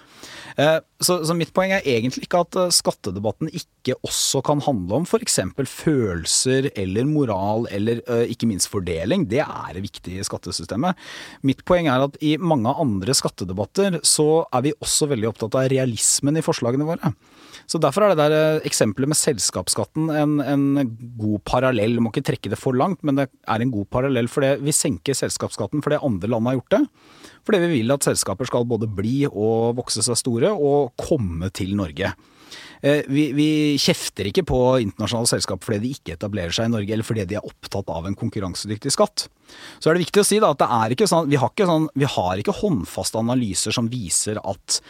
Eh, 0.56 0.80
så, 1.04 1.20
så 1.28 1.36
mitt 1.38 1.52
poeng 1.56 1.74
er 1.76 1.88
egentlig 1.88 2.28
ikke 2.28 2.44
at 2.46 2.60
eh, 2.60 2.74
skattedebatten 2.76 3.52
ikke 3.52 3.98
også 4.08 4.42
kan 4.48 4.64
handle 4.64 5.02
om 5.02 5.08
f.eks. 5.08 5.40
følelser 5.72 6.70
eller 6.76 7.08
moral 7.08 7.68
eller 7.72 8.02
ikke 8.28 8.50
minst 8.50 8.68
fordeling. 8.72 9.28
Det 9.32 9.40
er 9.44 9.80
viktig 9.84 10.18
i 10.18 10.26
skattesystemet. 10.28 11.00
Mitt 11.48 11.64
poeng 11.68 11.88
er 11.92 12.08
at 12.08 12.18
i 12.24 12.36
mange 12.40 12.74
andre 12.76 13.16
skattedebatter 13.16 14.02
så 14.08 14.44
er 14.52 14.68
vi 14.68 14.76
også 14.76 15.08
veldig 15.14 15.32
opptatt 15.32 15.56
av 15.56 15.70
realismen 15.72 16.40
i 16.40 16.44
forslagene 16.44 16.88
våre. 16.88 17.14
Så 17.68 17.82
Derfor 17.84 18.06
er 18.06 18.14
det 18.14 18.22
der 18.22 18.36
eh, 18.36 18.66
eksempelet 18.68 19.12
med 19.12 19.20
selskapsskatten 19.20 20.08
en, 20.16 20.38
en 20.40 20.68
god 21.20 21.42
parallell. 21.48 21.98
Du 21.98 22.04
må 22.04 22.14
ikke 22.14 22.24
trekke 22.30 22.52
det 22.54 22.60
for 22.60 22.78
langt, 22.78 23.04
men 23.04 23.20
det 23.20 23.28
er 23.28 23.64
en 23.64 23.74
god 23.74 23.90
parallell. 23.92 24.30
For 24.32 24.46
det, 24.46 24.54
vi 24.64 24.76
senker 24.76 25.18
selskapsskatten 25.18 25.84
fordi 25.84 26.00
andre 26.00 26.32
land 26.32 26.48
har 26.48 26.58
gjort 26.62 26.78
det. 26.78 26.82
Fordi 27.48 27.62
vi 27.66 27.74
vil 27.76 27.92
at 27.96 28.08
selskaper 28.08 28.48
skal 28.48 28.68
både 28.68 28.88
bli 28.88 29.20
og 29.28 29.76
vokse 29.80 30.04
seg 30.06 30.20
store 30.20 30.54
og 30.56 30.96
komme 31.00 31.52
til 31.56 31.76
Norge. 31.80 32.14
Eh, 32.82 33.04
vi, 33.12 33.32
vi, 33.36 33.50
kjefter 33.82 34.30
ikke 34.30 34.46
på 34.48 34.62
internasjonale 34.84 35.30
selskap 35.32 35.66
fordi 35.66 35.82
de 35.84 35.94
ikke 35.98 36.16
etablerer 36.16 36.54
seg 36.56 36.70
i 36.70 36.74
Norge, 36.76 36.94
eller 36.94 37.08
fordi 37.08 37.26
de 37.28 37.40
er 37.40 37.52
opptatt 37.52 37.90
av 37.92 38.08
en 38.08 38.18
konkurransedyktig 38.18 38.94
skatt. 38.94 39.28
Så 39.82 39.90
er 39.90 39.98
det 39.98 40.06
viktig 40.06 40.24
å 40.24 40.28
si 40.28 40.40
da, 40.44 40.54
at 40.54 40.62
det 40.62 40.70
er 40.78 40.96
ikke 40.96 41.10
sånn, 41.10 41.30
vi 41.32 41.40
har 41.42 41.52
ikke, 41.52 41.70
sånn, 41.70 41.92
vi 41.98 42.10
har 42.16 42.42
ikke 42.42 42.58
håndfaste 42.62 43.22
analyser 43.24 43.76
som 43.76 43.92
viser 43.92 44.42
at 44.44 44.82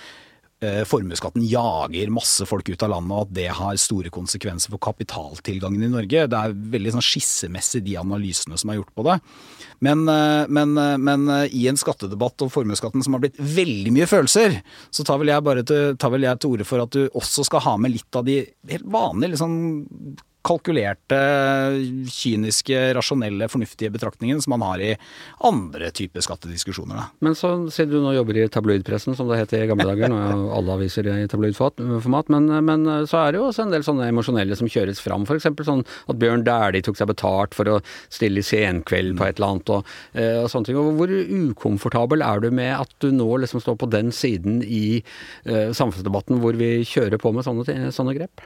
formuesskatten 0.89 1.43
jager 1.45 2.09
masse 2.09 2.45
folk 2.49 2.69
ut 2.71 2.83
av 2.85 2.89
landet, 2.89 3.13
og 3.13 3.27
at 3.27 3.33
det 3.37 3.47
har 3.59 3.77
store 3.77 4.09
konsekvenser 4.13 4.73
for 4.73 4.81
kapitaltilgangen 4.81 5.85
i 5.85 5.89
Norge. 5.91 6.23
Det 6.31 6.39
er 6.39 6.55
veldig 6.73 6.95
sånn 6.95 7.05
skissemessig 7.05 7.83
de 7.85 7.97
analysene 8.01 8.57
som 8.57 8.71
er 8.73 8.79
gjort 8.79 8.93
på 8.97 9.05
det. 9.05 9.19
Men, 9.85 10.01
eh, 10.09 10.47
men, 10.49 10.73
eh, 10.81 10.95
men 10.97 11.27
i 11.53 11.67
en 11.69 11.77
skattedebatt 11.77 12.41
om 12.41 12.49
formuesskatten 12.49 13.05
som 13.05 13.13
har 13.13 13.21
blitt 13.21 13.37
veldig 13.37 13.93
mye 13.93 14.09
følelser, 14.09 14.61
så 14.89 15.05
tar 15.05 15.21
vel 15.21 15.29
jeg 15.29 15.67
til, 15.69 15.95
tar 15.95 16.15
vel 16.15 16.25
jeg 16.25 16.39
til 16.41 16.55
orde 16.55 16.65
for 16.65 16.81
at 16.81 16.95
du 16.95 17.05
også 17.09 17.45
skal 17.45 17.65
ha 17.67 17.77
med 17.77 17.93
litt 17.93 18.17
av 18.17 18.25
de 18.25 18.39
helt 18.71 18.89
vanlige 18.89 19.35
liksom 19.35 20.17
kalkulerte, 20.47 21.19
kyniske, 22.11 22.79
rasjonelle, 22.97 23.49
fornuftige 23.51 23.91
betraktningen 23.93 24.39
som 24.43 24.55
man 24.55 24.65
har 24.65 24.83
i 24.83 24.93
andre 25.47 25.89
typer 25.95 26.23
skattediskusjoner. 26.23 26.99
Da. 26.99 27.07
Men 27.25 27.35
så, 27.37 27.53
siden 27.73 27.97
du 27.97 28.05
nå 28.05 28.13
jobber 28.15 28.39
i 28.39 28.47
tabloidpressen, 28.51 29.17
som 29.17 29.29
det 29.29 29.41
het 29.41 29.55
i 29.57 29.65
gamle 29.69 29.87
dager, 29.89 30.11
nå 30.11 30.21
er 30.21 30.43
alle 30.57 30.77
aviser 30.77 31.09
i 31.11 31.27
tabloidformat, 31.31 32.31
men, 32.33 32.49
men, 32.67 32.87
så 33.09 33.21
er 33.25 33.33
det 33.33 33.41
jo 33.41 33.49
også 33.49 33.67
en 33.67 33.75
del 33.75 33.85
sånne 33.87 34.09
emosjonelle 34.11 34.57
som 34.59 34.71
kjøres 34.71 35.01
fram. 35.03 35.27
F.eks. 35.27 35.49
sånn 35.67 35.85
at 36.07 36.19
Bjørn 36.21 36.45
Dæhlie 36.47 36.85
tok 36.85 36.99
seg 36.99 37.11
betalt 37.11 37.57
for 37.57 37.71
å 37.71 37.79
stille 38.07 38.43
i 38.43 38.47
Senkveld 38.47 39.17
på 39.19 39.27
et 39.27 39.39
eller 39.39 39.55
annet, 39.55 39.73
og, 39.75 39.95
eh, 40.15 40.41
og 40.43 40.51
sånne 40.53 40.71
ting. 40.71 40.79
Og 40.79 40.93
hvor 40.99 41.11
ukomfortabel 41.11 42.23
er 42.25 42.43
du 42.43 42.51
med 42.51 42.73
at 42.77 42.93
du 43.03 43.09
nå 43.11 43.29
liksom 43.43 43.63
står 43.63 43.79
på 43.81 43.91
den 43.91 44.13
siden 44.15 44.61
i 44.63 45.01
uh, 45.47 45.73
samfunnsdebatten 45.75 46.39
hvor 46.43 46.57
vi 46.59 46.77
kjører 46.87 47.19
på 47.21 47.33
med 47.35 47.45
sånne, 47.47 47.91
sånne 47.95 48.15
grep? 48.17 48.45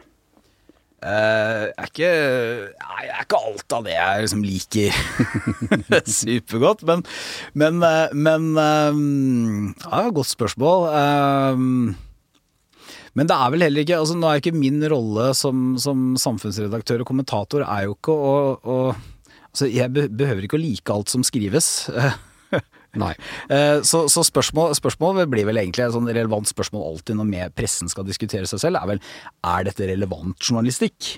Uh, 1.01 1.72
er 1.74 1.88
ikke, 1.88 2.10
nei, 2.77 3.05
er 3.10 3.24
ikke 3.24 3.39
alt 3.39 3.74
av 3.74 3.88
det 3.88 3.96
jeg 3.96 4.25
liksom 4.27 4.43
liker 4.46 5.00
supergodt, 6.22 6.84
men 6.86 7.01
Men, 7.58 7.81
uh, 7.81 8.13
men 8.13 8.51
uh, 8.53 9.81
Ja, 9.88 10.03
godt 10.13 10.29
spørsmål. 10.29 10.86
men 13.17 13.27
det 13.31 13.34
er 13.34 13.53
vel 13.55 13.65
heller 13.65 13.81
ikke 13.81 13.98
altså 13.98 14.13
Nå 14.20 14.29
er 14.29 14.43
ikke 14.43 14.53
min 14.53 14.77
rolle 14.93 15.31
som, 15.34 15.74
som 15.81 16.12
samfunnsredaktør 16.22 17.01
og 17.01 17.10
kommentator 17.10 17.65
er 17.65 17.89
jo 17.89 17.98
ikke 17.98 18.13
å 18.13 18.77
altså 18.93 19.72
Jeg 19.74 19.89
behøver 19.91 20.46
ikke 20.46 20.60
å 20.60 20.62
like 20.62 20.93
alt 20.93 21.10
som 21.10 21.25
skrives. 21.25 21.89
Nei. 23.00 23.14
Så, 23.88 24.02
så 24.12 24.24
spørsmål, 24.28 24.74
spørsmål, 24.76 25.22
blir 25.32 25.46
vel 25.48 25.62
egentlig 25.62 25.86
et 25.86 25.94
sånn 25.96 26.10
relevant 26.12 26.50
spørsmål 26.50 26.90
alltid 26.90 27.16
når 27.16 27.54
pressen 27.56 27.92
skal 27.92 28.04
diskutere 28.04 28.50
seg 28.50 28.60
selv, 28.66 28.82
er 28.82 28.90
vel 28.90 29.00
er 29.48 29.68
dette 29.70 29.88
relevant 29.88 30.36
journalistikk? 30.44 31.14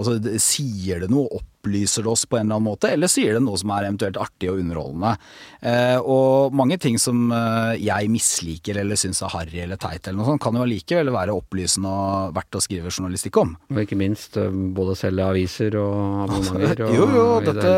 Altså, 0.00 0.16
sier 0.40 1.04
det 1.04 1.10
noe, 1.12 1.42
opplyser 1.58 2.02
det 2.02 2.10
oss 2.10 2.24
på 2.26 2.38
en 2.38 2.46
eller 2.46 2.58
annen 2.58 2.68
måte, 2.70 2.90
eller 2.92 3.10
sier 3.10 3.34
det 3.34 3.42
noe 3.42 3.58
som 3.58 3.70
er 3.74 3.88
eventuelt 3.88 4.18
artig 4.20 4.50
og 4.50 4.60
underholdende? 4.62 5.14
Eh, 5.60 5.98
og 5.98 6.54
mange 6.56 6.78
ting 6.78 6.98
som 7.02 7.32
eh, 7.34 7.78
jeg 7.82 8.10
misliker 8.12 8.78
eller 8.78 8.98
syns 8.98 9.22
er 9.26 9.32
harry 9.34 9.62
eller 9.64 9.80
teit 9.80 10.06
eller 10.06 10.20
noe 10.20 10.28
sånt, 10.30 10.42
kan 10.42 10.56
jo 10.56 10.64
allikevel 10.64 11.10
være 11.14 11.34
opplysende 11.34 11.90
og 11.90 12.36
verdt 12.36 12.58
å 12.58 12.62
skrive 12.62 12.92
journalistikk 12.92 13.40
om. 13.42 13.56
Og 13.74 13.82
ikke 13.82 13.98
minst 13.98 14.38
eh, 14.38 14.48
både 14.48 14.96
selge 14.98 15.26
aviser 15.26 15.78
og 15.80 16.24
abonnementer 16.26 16.84
og 16.86 16.94
Jo, 16.94 17.08
jo, 17.16 17.26
dette, 17.48 17.74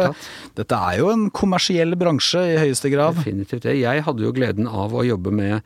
dette 0.61 0.83
er 0.91 1.01
jo 1.01 1.11
en 1.15 1.27
kommersiell 1.35 1.97
bransje 2.01 2.45
i 2.53 2.59
høyeste 2.61 2.93
grad. 2.93 3.19
Definitivt 3.21 3.65
det. 3.67 3.79
Jeg 3.81 4.05
hadde 4.07 4.27
jo 4.27 4.35
gleden 4.37 4.69
av 4.69 4.95
å 4.95 5.07
jobbe 5.07 5.33
med 5.35 5.61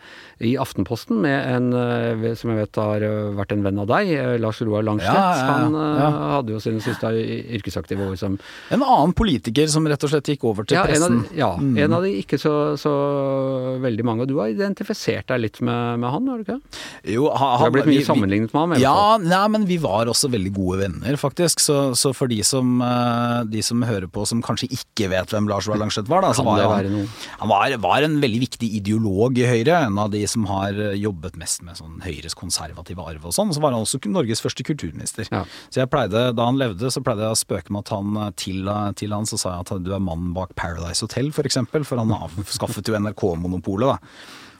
i 0.45 0.55
Aftenposten 0.61 1.21
med 1.23 1.37
en 1.49 2.35
som 2.39 2.51
jeg 2.51 2.59
vet 2.59 2.79
har 2.79 3.05
vært 3.39 3.55
en 3.55 3.63
venn 3.65 3.79
av 3.81 3.89
deg, 3.89 4.11
Lars 4.43 4.61
Roar 4.65 4.85
Langslett. 4.87 5.15
Ja, 5.15 5.31
ja, 5.39 5.69
ja. 5.71 6.09
Han 6.15 6.33
hadde 6.35 6.55
jo 6.55 6.61
sine 6.63 6.83
siste 6.85 7.11
yrkesaktive 7.59 8.04
år 8.05 8.15
liksom 8.15 8.37
En 8.75 8.83
annen 8.83 9.15
politiker 9.17 9.69
som 9.71 9.87
rett 9.89 10.05
og 10.07 10.13
slett 10.13 10.31
gikk 10.35 10.47
over 10.49 10.67
til 10.69 10.79
ja, 10.79 10.85
pressen? 10.87 11.21
En 11.21 11.25
de, 11.25 11.39
ja, 11.39 11.51
mm. 11.59 11.75
en 11.85 11.97
av 11.97 12.05
de 12.07 12.13
ikke 12.21 12.39
så, 12.41 12.55
så, 12.81 12.93
veldig 13.83 14.07
mange. 14.07 14.25
Og 14.25 14.31
du 14.31 14.37
har 14.39 14.53
identifisert 14.53 15.29
deg 15.31 15.43
litt 15.45 15.61
med, 15.65 16.01
med 16.03 16.11
han, 16.15 16.29
har 16.31 16.41
du 16.41 16.47
ikke? 16.47 16.59
Jo, 17.15 17.29
han, 17.33 17.57
du 17.59 17.65
har 17.65 17.75
blitt 17.75 17.91
mye 17.91 18.03
vi, 18.03 18.07
sammenlignet 18.07 18.55
med 18.55 18.63
ham? 18.63 18.77
Ja, 18.83 19.17
nei, 19.23 19.43
men 19.55 19.67
vi 19.69 19.79
var 19.83 20.11
også 20.11 20.31
veldig 20.33 20.55
gode 20.57 20.81
venner, 20.85 21.19
faktisk. 21.21 21.63
Så, 21.65 21.79
så 21.99 22.15
for 22.17 22.31
de 22.31 22.41
som, 22.47 22.77
eh, 22.85 23.41
de 23.51 23.65
som, 23.65 23.85
hører 23.85 24.09
på 24.11 24.25
som 24.29 24.43
kanskje 24.45 24.71
ikke 24.75 25.11
vet 25.13 25.35
hvem 25.35 25.49
Lars 25.51 25.69
Roar 25.69 25.81
Langslett 25.83 26.11
var, 26.11 26.25
da, 26.25 26.33
så 26.37 26.45
var 26.47 26.63
han, 26.65 27.05
han 27.41 27.53
var, 27.53 27.77
var, 27.83 28.07
en 28.07 28.19
veldig 28.23 28.43
viktig 28.47 28.71
ideolog 28.81 29.39
i 29.41 29.47
Høyre. 29.49 29.85
En 29.89 30.01
av 30.01 30.13
de 30.15 30.25
som 30.31 30.47
har 30.51 30.79
jobbet 30.97 31.39
mest 31.41 31.65
med 31.67 31.79
sånn 31.79 32.01
Høyres 32.05 32.37
konservative 32.39 33.05
arv 33.05 33.29
og 33.29 33.37
sånn. 33.37 33.53
Så 33.55 33.63
var 33.63 33.75
han 33.75 33.85
også 33.85 34.01
Norges 34.11 34.43
første 34.45 34.65
kulturminister. 34.67 35.29
Ja. 35.33 35.45
Så 35.71 35.83
jeg 35.83 35.91
pleide 35.93 36.29
da 36.37 36.49
han 36.49 36.61
levde, 36.61 36.91
så 36.93 37.03
pleide 37.05 37.27
jeg 37.27 37.37
å 37.37 37.41
spøke 37.41 37.75
med 37.75 37.85
at 37.85 37.94
han 37.97 38.17
eh, 38.21 38.33
til, 38.41 38.65
eh, 38.71 38.93
til 38.99 39.15
han 39.15 39.29
så 39.29 39.39
sa 39.41 39.57
jeg 39.57 39.67
at 39.67 39.85
du 39.85 39.93
er 39.95 40.03
mannen 40.03 40.33
bak 40.37 40.55
Paradise 40.59 41.05
Hotel, 41.07 41.31
f.eks. 41.33 41.61
For, 41.71 41.87
for 41.89 42.03
han 42.03 42.15
avskaffet 42.17 42.91
jo 42.91 42.99
NRK-monopolet. 43.01 43.95
da. 43.95 43.99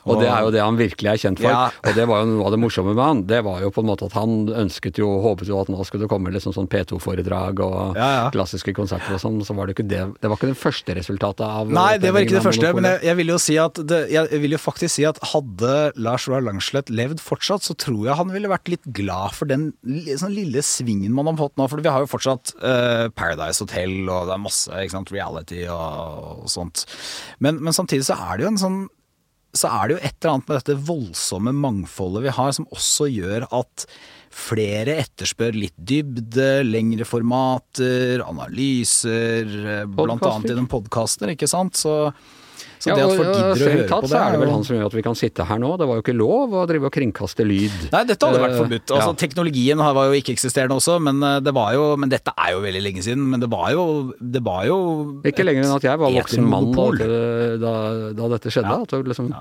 Og 0.05 0.21
det 0.21 0.29
er 0.29 0.45
jo 0.45 0.53
det 0.55 0.63
han 0.63 0.79
virkelig 0.79 1.11
er 1.11 1.21
kjent 1.21 1.41
for. 1.41 1.51
Ja. 1.51 1.69
Og 1.85 1.97
det 1.97 2.07
var 2.11 2.23
jo 2.23 2.31
noe 2.31 2.49
av 2.49 2.55
det 2.55 2.61
morsomme 2.61 2.93
med 2.93 3.05
han. 3.05 3.23
Det 3.29 3.41
var 3.47 3.63
jo 3.65 3.71
på 3.75 3.85
en 3.85 3.89
måte 3.89 4.09
at 4.09 4.17
han 4.19 4.49
ønsket 4.65 5.01
jo, 5.01 5.09
håpet 5.25 5.51
jo 5.51 5.61
at 5.63 5.71
nå 5.73 5.87
skulle 5.89 6.05
det 6.05 6.11
komme 6.13 6.33
liksom 6.35 6.55
sånn 6.57 6.69
P2-foredrag 6.71 7.63
og 7.65 7.99
ja, 7.99 8.09
ja. 8.19 8.27
klassiske 8.35 8.75
konserter 8.77 9.17
og 9.17 9.23
sånn. 9.23 9.41
Så 9.47 9.57
var 9.57 9.69
det 9.69 9.77
ikke 9.77 9.87
det. 9.89 10.03
Det 10.21 10.31
var 10.31 10.41
ikke 10.41 10.53
det 10.53 10.61
første 10.61 10.97
resultatet 10.99 11.45
av 11.47 11.73
Nei, 11.73 11.95
det 12.03 12.13
var 12.15 12.27
ikke 12.27 12.39
det 12.39 12.45
første. 12.45 12.73
Men 12.77 12.91
jeg, 12.91 13.03
jeg, 13.09 13.19
vil 13.21 13.33
jo 13.35 13.39
si 13.43 13.59
at 13.61 13.81
det, 13.93 14.01
jeg 14.13 14.43
vil 14.45 14.57
jo 14.57 14.61
faktisk 14.61 14.97
si 14.99 15.07
at 15.09 15.21
hadde 15.33 15.75
Lars 15.97 16.29
Roar 16.31 16.45
Langslett 16.45 16.93
levd 16.93 17.23
fortsatt, 17.25 17.65
så 17.67 17.77
tror 17.79 18.11
jeg 18.11 18.19
han 18.21 18.33
ville 18.35 18.51
vært 18.53 18.71
litt 18.73 18.89
glad 18.97 19.37
for 19.37 19.51
den 19.51 19.71
sånn 20.21 20.35
lille 20.35 20.65
svingen 20.65 21.15
man 21.17 21.33
har 21.33 21.41
fått 21.41 21.57
nå. 21.61 21.69
For 21.71 21.85
vi 21.85 21.93
har 21.93 22.05
jo 22.05 22.11
fortsatt 22.11 22.55
uh, 22.61 23.09
Paradise 23.17 23.65
Hotel 23.65 24.05
og 24.05 24.29
det 24.29 24.37
er 24.37 24.45
masse 24.45 24.85
sant, 24.93 25.15
reality 25.15 25.65
og, 25.71 26.45
og 26.45 26.53
sånt. 26.53 26.85
Men, 27.43 27.63
men 27.65 27.77
samtidig 27.77 28.07
så 28.09 28.19
er 28.19 28.37
det 28.37 28.47
jo 28.47 28.53
en 28.53 28.61
sånn 28.61 28.85
så 29.55 29.71
er 29.71 29.87
det 29.87 29.97
jo 29.97 30.03
et 30.03 30.17
eller 30.19 30.33
annet 30.33 30.51
med 30.51 30.61
dette 30.61 30.85
voldsomme 30.89 31.55
mangfoldet 31.55 32.25
vi 32.27 32.37
har, 32.37 32.55
som 32.57 32.67
også 32.75 33.09
gjør 33.13 33.47
at 33.55 33.87
flere 34.35 34.97
etterspør 35.05 35.55
litt 35.55 35.77
dybde, 35.79 36.65
lengre 36.67 37.07
formater, 37.07 38.23
analyser, 38.27 39.47
blant 39.87 40.27
annet 40.27 40.51
gjennom 40.51 40.71
podkaster, 40.71 41.31
ikke 41.35 41.51
sant. 41.51 41.79
Så 41.79 41.95
så 42.85 42.91
ja, 42.93 42.97
det 42.99 43.05
at 43.05 43.17
folk 43.17 43.29
gidder 43.31 43.47
å 43.49 43.57
høre 43.57 43.85
på 43.89 44.09
det 44.11 44.19
er 44.21 44.35
det 44.35 44.41
vel 44.43 44.51
han 44.53 44.65
som 44.67 44.77
gjør 44.77 44.89
at 44.91 44.95
vi 44.99 45.03
kan 45.07 45.17
sitte 45.17 45.45
her 45.49 45.61
nå. 45.63 45.71
Det 45.81 45.87
var 45.89 45.97
jo 45.97 46.03
ikke 46.05 46.15
lov 46.17 46.57
å 46.61 46.65
drive 46.69 46.91
og 46.91 46.93
kringkaste 46.93 47.47
lyd. 47.49 47.79
Nei, 47.95 48.03
dette 48.11 48.29
hadde 48.29 48.43
vært 48.43 48.57
eh, 48.57 48.61
forbudt. 48.61 48.93
Altså, 48.93 49.15
ja. 49.15 49.19
Teknologien 49.25 49.81
var 49.81 50.11
jo 50.11 50.19
ikke-eksisterende 50.19 50.77
også, 50.77 50.99
men, 51.07 51.23
eh, 51.25 51.39
det 51.45 51.55
var 51.57 51.71
jo, 51.79 51.87
men 52.01 52.13
dette 52.13 52.35
er 52.37 52.53
jo 52.53 52.61
veldig 52.65 52.83
lenge 52.85 53.07
siden. 53.07 53.25
Men 53.33 53.41
det 53.41 53.49
var 53.55 53.71
jo, 53.73 53.87
det 54.21 54.45
var 54.45 54.67
jo 54.69 54.77
Ikke 55.25 55.47
lenger 55.47 55.65
enn 55.65 55.79
at 55.79 55.89
jeg 55.89 56.03
var 56.05 56.13
voksen 56.19 56.51
mann 56.51 56.69
da, 56.75 56.91
da, 57.63 57.75
da, 58.21 58.29
dette 58.37 58.53
skjedde. 58.53 58.77
Ja. 58.77 58.85
At 58.85 59.09
liksom, 59.09 59.33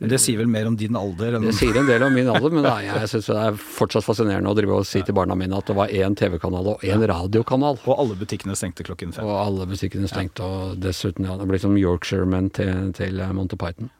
men 0.00 0.08
det 0.08 0.16
sier 0.22 0.38
vel 0.40 0.48
mer 0.48 0.64
om 0.64 0.76
din 0.80 0.96
alder 0.96 1.34
enn 1.36 1.44
Det 1.44 1.52
sier 1.58 1.76
en 1.76 1.88
del 1.88 2.02
om 2.06 2.14
min 2.16 2.28
alder, 2.32 2.54
men 2.56 2.64
da, 2.64 2.78
jeg 2.80 3.08
syns 3.12 3.26
det 3.28 3.36
er 3.36 3.58
fortsatt 3.60 4.06
fascinerende 4.06 4.48
å 4.48 4.56
drive 4.56 4.78
og 4.80 4.86
si 4.88 5.02
til 5.04 5.16
barna 5.16 5.36
mine 5.36 5.58
at 5.58 5.68
det 5.68 5.76
var 5.76 5.92
én 5.92 6.16
TV-kanal 6.16 6.70
og 6.72 6.86
én 6.88 7.04
radiokanal. 7.10 7.76
Og 7.84 8.00
alle 8.00 8.16
butikkene 8.16 8.56
stengte 8.56 8.86
klokken 8.86 9.12
fem. 9.12 9.28
Og 9.28 9.36
alle 9.36 9.68
butikkene 9.68 10.08
stengte, 10.08 10.46
og 10.46 10.80
dessuten, 10.80 11.28
ja, 11.28 11.36
det 11.36 11.50
blir 11.50 11.60
som 11.60 11.76
Yorkshiremen 11.76 12.48
til, 12.56 12.94
til 12.96 13.20
Monty 13.36 13.60
Python. 13.60 13.92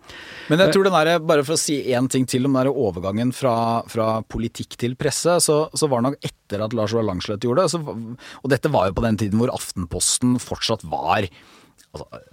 Men 0.48 0.64
jeg 0.64 0.72
tror 0.72 0.88
den 0.88 0.96
der, 0.96 1.12
bare 1.20 1.44
for 1.44 1.58
å 1.58 1.60
si 1.60 1.76
én 1.92 2.08
ting 2.10 2.24
til 2.24 2.48
om 2.48 2.56
den 2.56 2.72
overgangen 2.72 3.36
fra, 3.36 3.54
fra, 3.92 4.08
politikk 4.24 4.80
til 4.80 4.96
presse, 4.98 5.36
så, 5.44 5.62
så 5.76 5.90
var 5.90 6.00
det 6.00 6.08
nok 6.08 6.30
etter 6.32 6.64
at 6.64 6.74
Lars 6.76 6.96
Roar 6.96 7.04
Langslett 7.12 7.44
gjorde 7.44 7.68
det, 7.68 7.76
så, 7.76 7.84
og 8.40 8.52
dette 8.52 8.72
var 8.72 8.88
jo 8.88 8.96
på 8.96 9.04
den 9.04 9.20
tiden 9.20 9.40
hvor 9.42 9.52
Aftenposten 9.52 10.40
fortsatt 10.40 10.88
var 10.88 11.28
altså, 11.94 12.26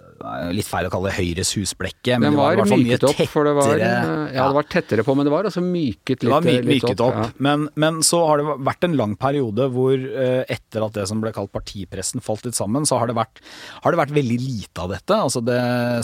Litt 0.51 0.65
feil 0.65 0.87
å 0.87 0.89
kalle 0.91 1.11
det 1.11 1.17
Høyres 1.19 1.51
husblekke, 1.53 2.17
men 2.17 2.33
det 2.33 2.39
var, 2.39 2.55
i 2.55 2.57
hvert 2.57 2.71
fall 2.71 2.81
mye 2.81 2.97
tettere. 2.97 3.27
For 3.29 3.45
det 3.47 3.51
var, 3.53 3.73
ja, 3.77 4.07
det 4.33 4.55
var 4.57 4.67
tettere 4.69 5.05
på, 5.05 5.13
men 5.17 5.27
det 5.27 5.33
var 5.33 5.47
altså 5.47 5.61
myket 5.61 6.15
litt, 6.15 6.23
det 6.23 6.31
var 6.31 6.45
my 6.45 6.55
myket 6.65 7.03
opp. 7.05 7.05
opp. 7.05 7.19
Ja. 7.21 7.43
Men, 7.47 7.67
men, 7.77 7.99
så 8.05 8.23
har 8.25 8.41
det 8.41 8.55
vært 8.65 8.87
en 8.87 8.97
lang 8.97 9.13
periode 9.19 9.67
hvor 9.75 9.93
eh, 9.93 10.41
etter 10.57 10.87
at 10.87 10.97
det 10.97 11.05
som 11.11 11.21
ble 11.21 11.33
kalt 11.35 11.53
partipressen 11.53 12.23
falt 12.25 12.47
litt 12.49 12.57
sammen, 12.57 12.87
så 12.89 12.97
har 13.01 13.11
det 13.11 13.17
vært, 13.19 13.43
har 13.85 13.93
det 13.93 14.01
vært 14.01 14.15
veldig 14.17 14.39
lite 14.41 14.87
av 14.87 14.95
dette. 14.95 15.19
Altså 15.27 15.43
det, 15.45 15.59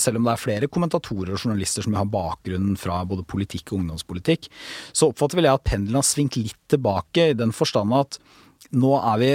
selv 0.05 0.21
om 0.21 0.29
det 0.29 0.35
er 0.35 0.43
flere 0.43 0.69
kommentatorer 0.69 1.33
og 1.33 1.41
journalister 1.41 1.85
som 1.85 1.97
har 1.97 2.09
bakgrunn 2.13 2.77
fra 2.79 3.01
både 3.09 3.25
politikk 3.27 3.73
og 3.73 3.81
ungdomspolitikk, 3.81 4.49
så 4.93 5.09
oppfatter 5.09 5.41
vel 5.41 5.49
jeg 5.49 5.59
at 5.59 5.67
pendelen 5.73 5.99
har 5.99 6.07
svingt 6.07 6.37
litt 6.37 6.61
tilbake 6.71 7.31
i 7.31 7.37
den 7.37 7.53
forstand 7.55 7.97
at 7.97 8.21
nå 8.73 8.93
er 8.99 9.19
vi 9.21 9.33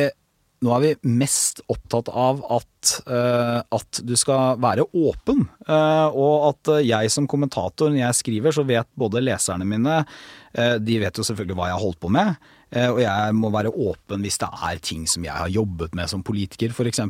nå 0.64 0.72
er 0.74 0.82
vi 0.82 1.12
mest 1.20 1.60
opptatt 1.70 2.08
av 2.10 2.40
at, 2.56 2.92
uh, 3.06 3.60
at 3.62 4.00
du 4.02 4.14
skal 4.18 4.58
være 4.62 4.88
åpen. 4.90 5.44
Uh, 5.68 6.08
og 6.10 6.48
at 6.50 6.72
jeg 6.86 7.12
som 7.14 7.28
kommentator, 7.30 7.92
når 7.92 8.02
jeg 8.02 8.18
skriver, 8.22 8.54
så 8.54 8.66
vet 8.66 8.88
både 8.98 9.22
leserne 9.22 9.66
mine 9.68 10.00
uh, 10.02 10.76
De 10.82 10.98
vet 11.02 11.14
jo 11.14 11.26
selvfølgelig 11.26 11.58
hva 11.58 11.70
jeg 11.70 11.78
har 11.78 11.84
holdt 11.84 12.00
på 12.02 12.12
med. 12.14 12.48
og 12.68 12.98
jeg 13.00 13.32
må 13.32 13.48
være 13.48 13.70
åpen 13.72 14.20
hvis 14.20 14.36
det 14.42 14.48
er 14.68 14.80
ting 14.84 15.06
som 15.08 15.24
jeg 15.24 15.32
har 15.32 15.48
jobbet 15.48 15.94
med 15.96 16.10
som 16.10 16.24
politiker, 16.26 16.74
f.eks. 16.74 17.00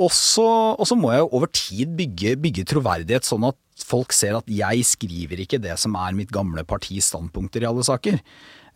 Og 0.00 0.12
så 0.14 0.96
må 0.96 1.10
jeg 1.12 1.24
jo 1.24 1.32
over 1.36 1.50
tid 1.52 1.96
bygge, 1.98 2.36
bygge 2.40 2.64
troverdighet, 2.70 3.26
sånn 3.26 3.48
at 3.48 3.58
folk 3.82 4.14
ser 4.14 4.36
at 4.38 4.48
jeg 4.52 4.84
skriver 4.86 5.42
ikke 5.42 5.60
det 5.62 5.74
som 5.80 5.96
er 5.98 6.14
mitt 6.16 6.30
gamle 6.32 6.62
partis 6.68 7.10
standpunkter 7.10 7.64
i 7.64 7.68
alle 7.68 7.84
saker. 7.86 8.20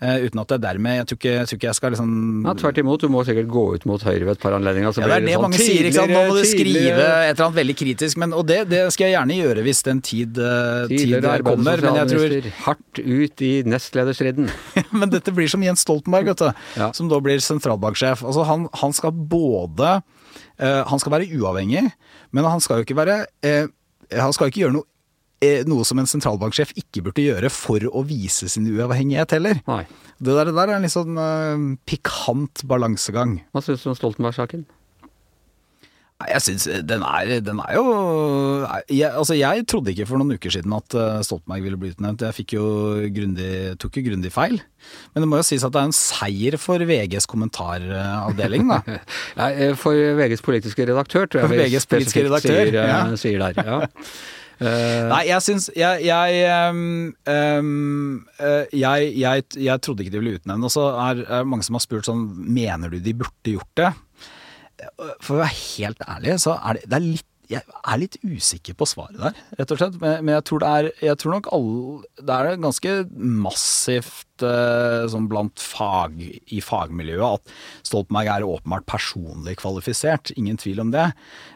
Uh, 0.03 0.25
uten 0.27 0.41
at 0.43 0.51
det 0.51 0.57
dermed 0.59 0.97
Jeg 0.99 1.07
tror 1.07 1.19
ikke 1.21 1.31
jeg, 1.31 1.47
tror 1.47 1.59
ikke 1.61 1.67
jeg 1.69 1.77
skal 1.79 1.93
liksom 1.95 2.09
ja, 2.43 2.53
Tvert 2.59 2.79
imot, 2.83 3.05
du 3.05 3.13
må 3.15 3.21
sikkert 3.23 3.47
gå 3.47 3.63
ut 3.77 3.85
mot 3.87 4.03
Høyre 4.03 4.27
ved 4.27 4.33
et 4.35 4.41
par 4.43 4.57
anledninger. 4.57 4.91
ja, 4.99 5.07
det 5.07 5.15
er 5.15 5.23
det 5.23 5.37
sånn, 5.37 5.45
mange 5.45 5.61
sier. 5.61 5.87
ikke 5.87 6.01
sant? 6.01 6.11
Nå 6.11 6.23
må 6.27 6.35
du 6.35 6.49
skrive 6.51 7.05
et 7.05 7.29
eller 7.31 7.45
annet 7.45 7.59
veldig 7.61 7.77
kritisk. 7.79 8.19
Men, 8.21 8.35
og 8.35 8.43
det, 8.49 8.59
det, 8.73 8.81
skal 8.95 9.07
jeg 9.07 9.15
gjerne 9.15 9.37
gjøre 9.39 9.65
hvis 9.69 9.83
den 9.87 10.01
tid, 10.05 10.41
uh, 10.43 10.91
tid 10.91 11.15
der 11.23 11.45
kommer. 11.47 11.85
Men 11.85 12.01
jeg 12.03 12.11
tror 12.11 12.49
Hardt 12.65 13.01
ut 13.01 13.45
i 13.47 13.53
nestlederstriden. 13.71 14.51
men 14.99 15.13
dette 15.15 15.35
blir 15.37 15.53
som 15.53 15.63
Jens 15.65 15.85
Stoltenberg, 15.87 16.33
vet 16.33 16.43
du. 16.43 16.65
Ja. 16.81 16.91
Som 16.97 17.13
da 17.13 17.21
blir 17.23 17.43
sentralbanksjef. 17.45 18.25
Altså, 18.27 18.47
han, 18.51 18.67
han 18.83 18.97
skal 18.97 19.15
både 19.15 20.01
uh, 20.01 20.83
Han 20.91 21.03
skal 21.03 21.15
være 21.17 21.31
uavhengig, 21.39 21.87
men 22.35 22.51
han 22.51 22.63
skal 22.65 22.83
jo 22.83 22.89
ikke 22.89 22.99
være 22.99 23.23
Han 24.19 24.35
skal 24.35 24.51
ikke 24.51 24.67
gjøre 24.67 24.77
noe 24.81 24.89
eh, 24.89 24.94
noe 25.69 25.85
som 25.85 25.99
en 26.01 26.09
sentralbanksjef 26.09 26.71
ikke 26.81 27.03
burde 27.09 27.25
gjøre 27.25 27.51
for 27.53 27.85
å 27.91 28.05
vise 28.09 28.49
sin 28.49 28.69
uavhengighet 28.71 29.35
heller. 29.37 29.61
Nei. 29.69 29.83
Det 30.17 30.33
der, 30.33 30.49
det 30.49 30.57
der 30.57 30.71
er 30.71 30.79
en 30.79 30.87
litt 30.87 30.95
sånn 30.95 31.19
uh, 31.19 31.67
pikant 31.91 32.65
balansegang. 32.71 33.41
Hva 33.53 33.65
syns 33.65 33.85
du 33.85 33.91
om 33.93 33.99
Stoltenberg-saken? 33.99 34.65
Jeg 36.25 36.41
syns 36.45 36.65
den 36.87 37.03
er, 37.05 37.31
den 37.45 37.59
er 37.61 37.73
jo 37.75 37.85
jeg, 38.87 39.11
Altså, 39.11 39.35
jeg 39.37 39.65
trodde 39.69 39.91
ikke 39.93 40.07
for 40.09 40.21
noen 40.21 40.39
uker 40.39 40.53
siden 40.55 40.73
at 40.77 40.95
eh, 40.97 41.19
Stoltenberg 41.27 41.67
ville 41.67 41.81
bli 41.81 41.91
utnevnt. 41.93 42.23
Jeg 42.23 42.47
jo 42.55 42.69
grundig, 43.13 43.51
tok 43.83 43.99
jo 43.99 44.05
grundig 44.07 44.31
feil. 44.33 44.57
Men 45.13 45.25
det 45.25 45.31
må 45.31 45.41
jo 45.41 45.47
sies 45.51 45.67
at 45.67 45.75
det 45.75 45.83
er 45.83 45.91
en 45.91 45.97
seier 45.97 46.57
for 46.61 46.81
VGs 46.87 47.27
kommentaravdeling, 47.31 48.71
da. 48.71 48.81
Nei, 49.41 49.51
eh, 49.67 49.75
for 49.81 49.99
VGs 50.21 50.47
politiske 50.47 50.87
redaktør, 50.89 51.27
tror 51.27 51.45
jeg 51.45 51.53
vi 51.53 51.61
VGs 51.65 51.91
politiske 51.91 52.25
redaktør, 52.29 52.63
sier, 52.63 52.81
eh, 52.81 52.95
ja. 52.95 53.21
sier 53.21 53.45
der. 53.49 53.61
Ja. 53.67 53.83
Eh, 54.61 55.05
Nei, 55.11 55.25
jeg 55.27 55.43
syns 55.43 55.65
Jeg, 55.75 56.05
jeg, 56.07 56.71
um, 56.71 57.11
um, 57.27 58.27
uh, 58.39 58.65
jeg, 58.71 59.11
jeg, 59.19 59.47
jeg 59.59 59.83
trodde 59.83 60.05
ikke 60.05 60.15
de 60.15 60.23
ville 60.23 60.41
utnevne. 60.41 60.71
Og 60.71 60.75
så 60.75 60.89
er 61.09 61.21
det 61.21 61.45
mange 61.51 61.67
som 61.67 61.79
har 61.79 61.85
spurt 61.85 62.09
sånn 62.09 62.27
Mener 62.47 62.93
du 62.93 63.01
de 63.03 63.17
burde 63.25 63.57
gjort 63.57 63.73
det? 63.81 63.93
For 65.23 65.37
å 65.37 65.45
være 65.45 65.55
helt 65.55 66.03
ærlig, 66.11 66.35
så 66.43 66.59
er 66.59 66.79
det, 66.79 66.89
det 66.91 66.99
er 66.99 67.07
litt 67.07 67.31
jeg 67.51 67.61
er 67.61 68.01
litt 68.01 68.17
usikker 68.25 68.77
på 68.79 68.87
svaret 68.89 69.19
der, 69.21 69.41
rett 69.59 69.73
og 69.75 69.81
slett. 69.81 69.99
Men, 70.01 70.25
men 70.25 70.37
jeg 70.39 70.47
tror 70.49 70.63
det 70.63 70.71
er 70.71 70.89
Jeg 71.11 71.19
tror 71.21 71.35
nok 71.37 71.51
alle 71.53 72.23
Det 72.31 72.37
er 72.37 72.63
ganske 72.63 72.95
massivt 73.45 74.45
eh, 74.47 75.05
sånn 75.13 75.29
blant 75.31 75.61
fag 75.61 76.17
i 76.25 76.63
fagmiljøet 76.65 77.41
at 77.41 77.55
Stoltenberg 77.85 78.33
er 78.33 78.49
åpenbart 78.49 78.89
personlig 78.89 79.59
kvalifisert. 79.61 80.33
Ingen 80.41 80.59
tvil 80.61 80.81
om 80.87 80.95
det. 80.95 81.11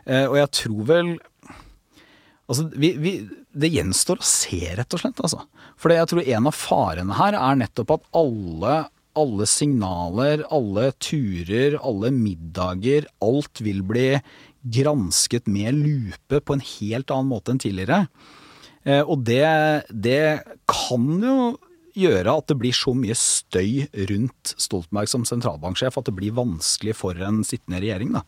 Eh, 0.04 0.26
og 0.28 0.36
jeg 0.42 0.52
tror 0.60 0.84
vel 0.92 1.14
Altså, 2.48 2.64
vi, 2.80 2.94
vi, 2.96 3.14
det 3.52 3.68
gjenstår 3.74 4.22
å 4.22 4.26
se, 4.26 4.60
rett 4.78 4.94
og 4.96 5.02
slett. 5.02 5.20
Altså. 5.20 5.42
For 5.80 5.92
jeg 5.92 6.08
tror 6.08 6.24
en 6.24 6.48
av 6.48 6.56
farene 6.56 7.18
her 7.18 7.36
er 7.36 7.60
nettopp 7.60 7.98
at 7.98 8.06
alle, 8.16 8.76
alle 9.18 9.48
signaler, 9.50 10.46
alle 10.54 10.88
turer, 10.96 11.76
alle 11.84 12.12
middager, 12.14 13.08
alt 13.24 13.60
vil 13.64 13.84
bli 13.84 14.10
gransket 14.64 15.46
med 15.50 15.76
lupe 15.76 16.40
på 16.40 16.56
en 16.56 16.64
helt 16.64 17.12
annen 17.14 17.30
måte 17.30 17.52
enn 17.52 17.62
tidligere. 17.62 18.06
Eh, 18.88 19.02
og 19.02 19.26
det, 19.28 19.44
det 19.92 20.40
kan 20.70 21.08
jo 21.20 21.38
gjøre 21.98 22.34
at 22.40 22.48
det 22.50 22.58
blir 22.60 22.76
så 22.76 22.94
mye 22.96 23.16
støy 23.18 23.88
rundt 24.08 24.54
Stoltenberg 24.56 25.10
som 25.10 25.24
sentralbanksjef 25.28 25.98
at 25.98 26.08
det 26.08 26.16
blir 26.16 26.36
vanskelig 26.36 26.94
for 26.96 27.18
en 27.28 27.42
sittende 27.46 27.82
regjering. 27.82 28.14
da. 28.16 28.24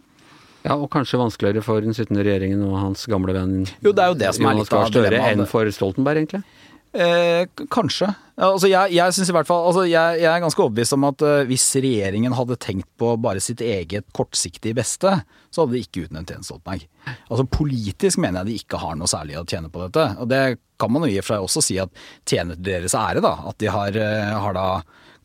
Ja, 0.64 0.76
og 0.76 0.88
kanskje 0.92 1.20
vanskeligere 1.20 1.64
for 1.64 1.84
den 1.84 1.96
sittende 1.96 2.24
regjeringen 2.26 2.62
og 2.66 2.76
hans 2.78 3.06
gamle 3.10 3.34
venn 3.36 3.62
Jo, 3.80 3.92
det 3.92 4.04
er 4.04 4.12
jo 4.12 4.18
det 4.20 4.32
som 4.36 4.48
er 4.50 4.58
litt 4.60 4.74
av 4.76 4.90
dilemmaet. 4.92 5.38
enn 5.38 5.48
for 5.48 5.70
Stoltenberg, 5.74 6.24
egentlig. 6.24 6.42
Eh, 6.90 7.46
kanskje. 7.70 8.08
Altså 8.34 8.66
jeg, 8.66 8.96
jeg 8.96 9.14
synes 9.14 9.28
i 9.30 9.34
hvert 9.36 9.46
fall 9.46 9.68
altså 9.68 9.84
jeg, 9.86 10.22
jeg 10.24 10.26
er 10.26 10.40
ganske 10.42 10.62
overbevist 10.64 10.96
om 10.96 11.04
at 11.06 11.22
uh, 11.22 11.42
hvis 11.46 11.66
regjeringen 11.76 12.34
hadde 12.34 12.56
tenkt 12.58 12.88
på 12.98 13.12
bare 13.22 13.42
sitt 13.44 13.60
eget 13.62 14.08
kortsiktige 14.16 14.74
beste, 14.74 15.12
så 15.52 15.62
hadde 15.62 15.76
de 15.76 15.84
ikke 15.84 16.06
utnevnt 16.08 16.32
Jens 16.34 16.50
Stoltenberg. 16.50 16.88
Altså 17.28 17.44
Politisk 17.52 18.18
mener 18.18 18.42
jeg 18.42 18.48
de 18.48 18.64
ikke 18.64 18.80
har 18.82 18.98
noe 18.98 19.10
særlig 19.10 19.38
å 19.38 19.44
tjene 19.46 19.70
på 19.70 19.84
dette. 19.84 20.06
Og 20.18 20.32
det 20.32 20.42
kan 20.80 20.90
man 20.90 21.06
jo 21.06 21.12
i 21.12 21.20
og 21.20 21.28
for 21.28 21.36
seg 21.36 21.46
også 21.46 21.62
si 21.68 21.78
at 21.82 22.02
tjener 22.26 22.58
til 22.58 22.72
deres 22.72 22.96
ære, 22.98 23.22
da. 23.22 23.36
At 23.52 23.60
de 23.62 23.70
har, 23.70 24.00
eh, 24.00 24.34
har 24.42 24.56
da 24.56 24.66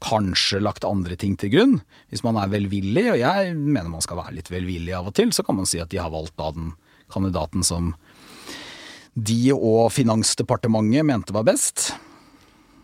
kanskje 0.04 0.62
lagt 0.64 0.88
andre 0.88 1.16
ting 1.20 1.36
til 1.40 1.54
grunn. 1.54 1.76
Hvis 2.12 2.24
man 2.26 2.40
er 2.40 2.52
velvillig, 2.52 3.06
og 3.14 3.20
jeg 3.22 3.54
mener 3.56 3.92
man 3.94 4.04
skal 4.04 4.20
være 4.20 4.36
litt 4.38 4.52
velvillig 4.52 4.96
av 4.98 5.12
og 5.12 5.16
til, 5.18 5.32
så 5.36 5.46
kan 5.46 5.60
man 5.60 5.70
si 5.70 5.80
at 5.82 5.92
de 5.94 6.02
har 6.02 6.14
valgt 6.14 6.36
da 6.40 6.52
den 6.56 6.74
kandidaten 7.14 7.64
som 7.66 7.94
de 9.16 9.54
og 9.56 9.94
Finansdepartementet 9.96 11.08
mente 11.08 11.36
var 11.36 11.48
best. 11.48 11.94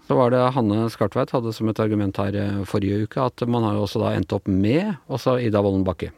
Så 0.07 0.15
var 0.15 0.31
det 0.31 0.41
Hanne 0.55 0.87
Skartveit 0.91 1.31
hadde 1.35 1.53
som 1.55 1.69
et 1.71 1.79
argument 1.79 2.17
her 2.19 2.35
eh, 2.35 2.63
forrige 2.67 3.05
uke 3.05 3.21
at 3.23 3.43
man 3.47 3.63
har 3.67 3.77
jo 3.77 3.85
også 3.85 4.01
da 4.01 4.15
endt 4.15 4.33
opp 4.35 4.49
med 4.49 4.95
også 5.11 5.37
Ida 5.43 5.61
Wolden 5.63 5.85
Bakke 5.87 6.09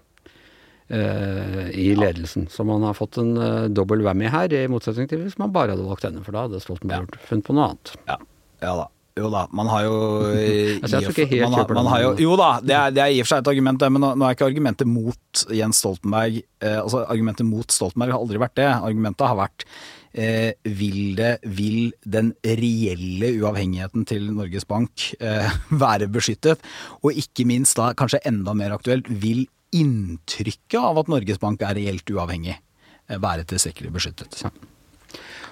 eh, 0.88 1.68
i 1.78 1.92
ledelsen. 1.98 2.48
Så 2.50 2.66
man 2.66 2.86
har 2.88 2.98
fått 2.98 3.20
en 3.22 3.36
eh, 3.38 3.70
dobbel 3.70 4.06
whammy 4.06 4.30
her, 4.34 4.54
i 4.54 4.66
motsetning 4.72 5.10
til 5.10 5.26
hvis 5.26 5.38
man 5.42 5.54
bare 5.54 5.76
hadde 5.76 5.86
valgt 5.90 6.08
henne, 6.08 6.24
for 6.26 6.34
da 6.34 6.48
hadde 6.48 6.62
Stoltenberg 6.64 7.18
funnet 7.26 7.50
på 7.50 7.58
noe 7.58 7.72
annet. 7.74 7.96
Ja, 8.10 8.18
ja 8.66 8.76
da. 8.82 8.90
Jo 9.14 9.30
da, 9.30 9.44
man 9.54 9.70
har 9.70 9.84
jo 9.86 9.98
Altså, 10.26 10.96
jeg 10.98 11.06
tror 11.06 11.14
ikke 11.14 11.28
helt 11.30 11.44
man 11.46 11.58
har, 11.60 11.74
man 11.78 11.90
har 11.92 12.04
jo, 12.04 12.14
Jo 12.24 12.38
da, 12.40 12.50
det 12.66 12.78
er, 12.78 12.94
det 12.96 13.04
er 13.04 13.14
i 13.14 13.20
og 13.22 13.28
for 13.28 13.36
seg 13.36 13.44
et 13.44 13.52
argument, 13.54 13.84
men 13.94 14.02
nå, 14.02 14.14
nå 14.18 14.26
er 14.26 14.38
ikke 14.38 14.48
argumentet 14.50 14.90
mot 14.90 15.44
Jens 15.54 15.82
Stoltenberg 15.84 16.40
eh, 16.42 16.80
Altså, 16.80 17.04
argumentet 17.06 17.46
mot 17.46 17.76
Stoltenberg 17.76 18.16
har 18.16 18.24
aldri 18.24 18.42
vært 18.42 18.58
det. 18.58 18.70
Argumentet 18.74 19.28
har 19.30 19.38
vært 19.38 19.68
eh, 20.14 20.54
vil, 20.64 21.14
det, 21.20 21.36
vil 21.46 21.94
den 22.06 22.34
reelle 22.46 23.32
uavhengigheten 23.42 24.08
til 24.10 24.30
Norges 24.34 24.66
Bank 24.70 25.10
eh, 25.20 25.58
være 25.86 26.10
beskyttet? 26.14 26.62
Og 27.04 27.18
ikke 27.20 27.48
minst 27.50 27.78
da, 27.80 27.92
kanskje 27.98 28.24
enda 28.30 28.56
mer 28.58 28.76
aktuelt, 28.78 29.10
vil 29.10 29.46
inntrykket 29.74 30.80
av 30.82 31.02
at 31.02 31.10
Norges 31.10 31.42
Bank 31.42 31.64
er 31.66 31.78
reelt 31.78 32.10
uavhengig 32.14 32.56
eh, 32.58 33.18
være 33.22 33.46
tilstrekkelig 33.50 33.94
beskyttet? 33.94 34.42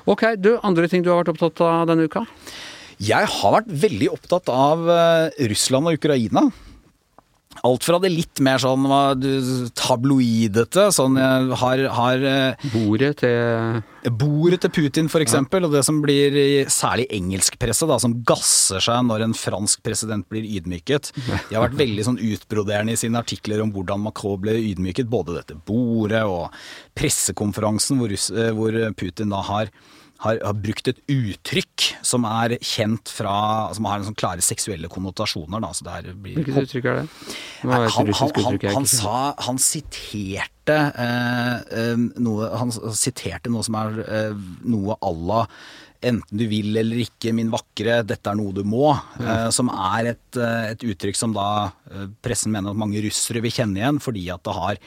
Ok, 0.10 0.32
du, 0.42 0.56
andre 0.66 0.90
ting 0.90 1.06
du 1.06 1.12
har 1.12 1.22
vært 1.22 1.36
opptatt 1.36 1.62
av 1.66 1.90
denne 1.90 2.10
uka? 2.10 2.26
Jeg 3.02 3.30
har 3.34 3.56
vært 3.56 3.72
veldig 3.88 4.12
opptatt 4.14 4.52
av 4.54 4.84
eh, 4.94 5.48
Russland 5.50 5.90
og 5.90 5.98
Ukraina. 5.98 6.52
Alt 7.68 7.84
fra 7.84 7.98
det 8.00 8.10
litt 8.14 8.40
mer 8.42 8.62
sånn 8.64 8.86
tabloidete, 9.76 10.86
sånn 10.96 11.18
jeg 11.20 11.58
har, 11.60 11.82
har 11.98 12.24
eh, 12.26 12.68
Bordet 12.72 13.12
til 13.20 13.82
Bordet 14.18 14.62
til 14.64 14.72
Putin 14.74 15.10
for 15.12 15.22
eksempel, 15.22 15.68
og 15.68 15.76
det 15.76 15.84
som 15.86 16.00
blir 16.02 16.38
i 16.38 16.64
særlig 16.72 17.06
engelskpresse, 17.14 17.86
da, 17.90 18.00
som 18.02 18.16
gasser 18.26 18.82
seg 18.82 19.04
når 19.10 19.28
en 19.28 19.36
fransk 19.38 19.84
president 19.86 20.26
blir 20.32 20.48
ydmyket. 20.48 21.12
De 21.50 21.58
har 21.58 21.68
vært 21.68 21.80
veldig 21.82 22.08
sånn 22.08 22.22
utbroderende 22.22 22.96
i 22.96 23.02
sine 23.02 23.22
artikler 23.22 23.62
om 23.66 23.74
hvordan 23.76 24.06
Macron 24.08 24.42
ble 24.42 24.56
ydmyket. 24.72 25.12
Både 25.12 25.42
dette 25.42 25.58
bordet 25.68 26.24
og 26.26 26.54
pressekonferansen 26.98 28.02
hvor, 28.02 28.14
eh, 28.14 28.54
hvor 28.58 28.80
Putin 28.98 29.34
da 29.36 29.42
har 29.52 29.74
har, 30.22 30.38
har 30.46 30.58
brukt 30.58 30.90
et 30.92 31.00
uttrykk 31.10 31.88
som 32.06 32.26
er 32.30 32.56
kjent 32.62 33.10
fra 33.10 33.34
Som 33.76 33.88
har 33.90 34.00
en 34.00 34.08
sånn 34.10 34.18
klare 34.18 34.44
seksuelle 34.46 34.90
konnotasjoner. 34.92 35.64
Da, 35.64 35.72
så 35.74 35.88
det 35.88 36.16
blir 36.22 36.40
Hvilket 36.40 36.62
uttrykk 36.66 36.90
er 36.92 37.00
det? 37.02 37.06
Nei, 37.66 37.82
han, 37.96 38.12
han, 38.20 38.34
han, 38.46 38.60
han, 38.76 38.90
sa, 38.90 39.18
han 39.48 39.62
siterte 39.62 40.78
eh, 40.78 41.56
eh, 41.82 42.08
noe 42.22 42.52
Han 42.62 42.74
siterte 42.74 43.54
noe 43.54 43.66
som 43.66 43.78
er 43.82 44.02
eh, 44.06 44.50
noe 44.70 44.98
à 45.02 45.14
la 45.32 45.46
Enten 46.02 46.38
du 46.40 46.48
vil 46.50 46.74
eller 46.82 47.04
ikke, 47.04 47.30
min 47.38 47.52
vakre, 47.54 48.00
dette 48.10 48.32
er 48.32 48.38
noe 48.40 48.54
du 48.58 48.64
må. 48.66 48.90
Eh, 49.22 49.50
som 49.54 49.70
er 49.70 50.14
et, 50.16 50.38
eh, 50.40 50.72
et 50.74 50.86
uttrykk 50.92 51.18
som 51.20 51.36
da 51.36 51.48
eh, 51.92 52.08
pressen 52.26 52.50
mener 52.54 52.74
at 52.74 52.80
mange 52.82 53.02
russere 53.06 53.44
vil 53.44 53.54
kjenne 53.54 53.78
igjen, 53.78 54.00
fordi 54.02 54.24
at 54.34 54.42
det 54.48 54.56
har 54.58 54.80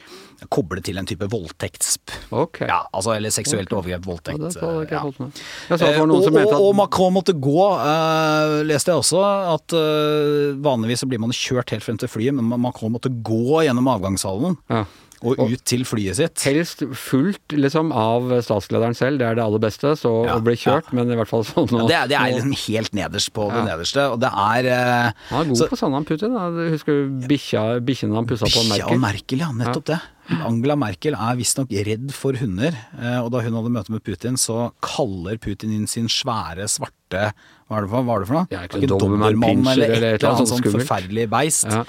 koblet 0.51 0.83
til 0.83 0.99
en 0.99 1.07
type 1.07 1.27
voldtekts... 1.31 1.93
Ok. 2.35 2.59
Ja, 2.67 2.81
altså, 2.91 3.13
eller 3.15 3.31
seksuelt 3.31 3.71
overgrep, 3.71 4.03
Ja, 4.03 4.09
voldtekt. 4.11 4.59
ja. 4.91 5.03
og, 5.05 6.11
og, 6.11 6.53
og 6.59 6.75
Macron 6.75 7.15
måtte 7.15 7.33
gå, 7.39 7.63
eh, 7.79 8.57
leste 8.67 8.91
jeg 8.91 8.99
også. 8.99 9.23
At 9.55 9.75
eh, 9.79 10.51
vanligvis 10.65 11.05
så 11.05 11.09
blir 11.09 11.23
man 11.23 11.31
kjørt 11.35 11.71
helt 11.71 11.85
frem 11.87 11.97
til 12.01 12.11
flyet, 12.11 12.35
men 12.35 12.51
Macron 12.59 12.91
måtte 12.95 13.09
gå 13.09 13.63
gjennom 13.65 13.87
avgangshallen 13.95 14.59
ja. 14.71 14.83
Og 15.25 15.51
ut 15.51 15.63
til 15.65 15.83
flyet 15.87 16.15
sitt. 16.19 16.43
Helst 16.45 16.83
fullt 16.93 17.55
liksom 17.55 17.91
av 17.95 18.29
statslederen 18.45 18.95
selv, 18.97 19.19
det 19.19 19.27
er 19.31 19.35
det 19.39 19.43
aller 19.45 19.59
beste. 19.63 19.95
Så 19.97 20.11
Ja, 20.27 20.37
å 20.37 20.43
bli 20.45 20.55
kjørt, 20.55 20.91
men 20.93 21.09
i 21.11 21.15
hvert 21.17 21.27
fall 21.31 21.43
sånn 21.47 21.67
Ja, 21.71 21.77
nå- 21.81 21.87
det, 21.89 21.95
er, 21.97 22.07
det 22.13 22.17
er 22.19 22.33
liksom 22.37 22.55
helt 22.67 22.93
nederst 22.93 23.33
på 23.33 23.47
det 23.51 23.63
nederste, 23.65 24.05
og 24.13 24.19
det 24.21 24.29
er 24.31 24.69
eh, 24.71 25.11
Han 25.31 25.41
er 25.41 25.49
god 25.49 25.57
så- 25.57 25.69
på 25.73 25.77
sånn 25.81 25.93
han 25.97 26.05
Putin. 26.05 26.33
Da. 26.37 26.49
Husker 26.75 26.93
du 27.05 27.27
bikkjene 27.27 28.15
han 28.15 28.25
pussa 28.29 28.45
på 28.45 28.61
Bikkja 28.65 28.85
og 28.85 28.99
Merkel? 28.99 28.99
Merkel, 29.05 29.39
ja. 29.39 29.51
Nettopp 29.51 29.85
det. 29.85 29.99
Angela 30.33 30.75
Merkel 30.79 31.13
er 31.13 31.37
visstnok 31.37 31.71
redd 31.85 32.09
for 32.15 32.37
hunder, 32.39 32.73
eh, 32.97 33.17
og 33.21 33.29
da 33.33 33.43
hun 33.45 33.57
hadde 33.59 33.71
møte 33.75 33.93
med 33.93 34.03
Putin, 34.05 34.39
så 34.41 34.71
kaller 34.83 35.37
Putin 35.41 35.73
inn 35.75 35.85
sin 35.89 36.09
svære, 36.11 36.65
svarte 36.71 37.29
Hva 37.69 37.79
er 37.79 37.85
det 37.85 37.91
for, 37.91 38.21
det 38.23 38.29
for 38.29 38.37
noe? 38.39 38.45
Ja, 38.53 38.63
ikke 38.65 38.81
en 38.81 39.41
Pinscher 39.43 39.83
eller 39.85 40.15
et 40.15 40.23
eller 40.23 40.31
annet 40.31 40.53
sånt 40.53 40.71
forferdelig 40.73 41.27
beist. 41.31 41.69
Ja. 41.69 41.83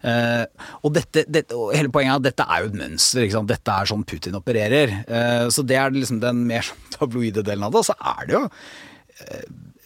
Uh, 0.00 0.46
og, 0.80 0.94
dette, 0.96 1.26
dette, 1.28 1.56
hele 1.76 1.90
poenget 1.92 2.14
er 2.14 2.20
at 2.22 2.26
dette 2.30 2.44
er 2.46 2.62
jo 2.62 2.70
et 2.70 2.78
mønster. 2.80 3.26
Dette 3.50 3.74
er 3.74 3.90
sånn 3.90 4.04
Putin 4.08 4.38
opererer. 4.38 4.94
Uh, 5.04 5.46
så 5.52 5.64
det 5.66 5.76
er 5.76 5.92
liksom 5.92 6.22
den 6.22 6.46
mer 6.48 6.70
tabloide 6.96 7.44
delen 7.46 7.66
av 7.66 7.74
det. 7.74 7.82
Og 7.82 7.90
så 7.90 7.98
er 8.14 8.30
det 8.30 8.38
jo 8.38 8.44
eh, 8.46 9.44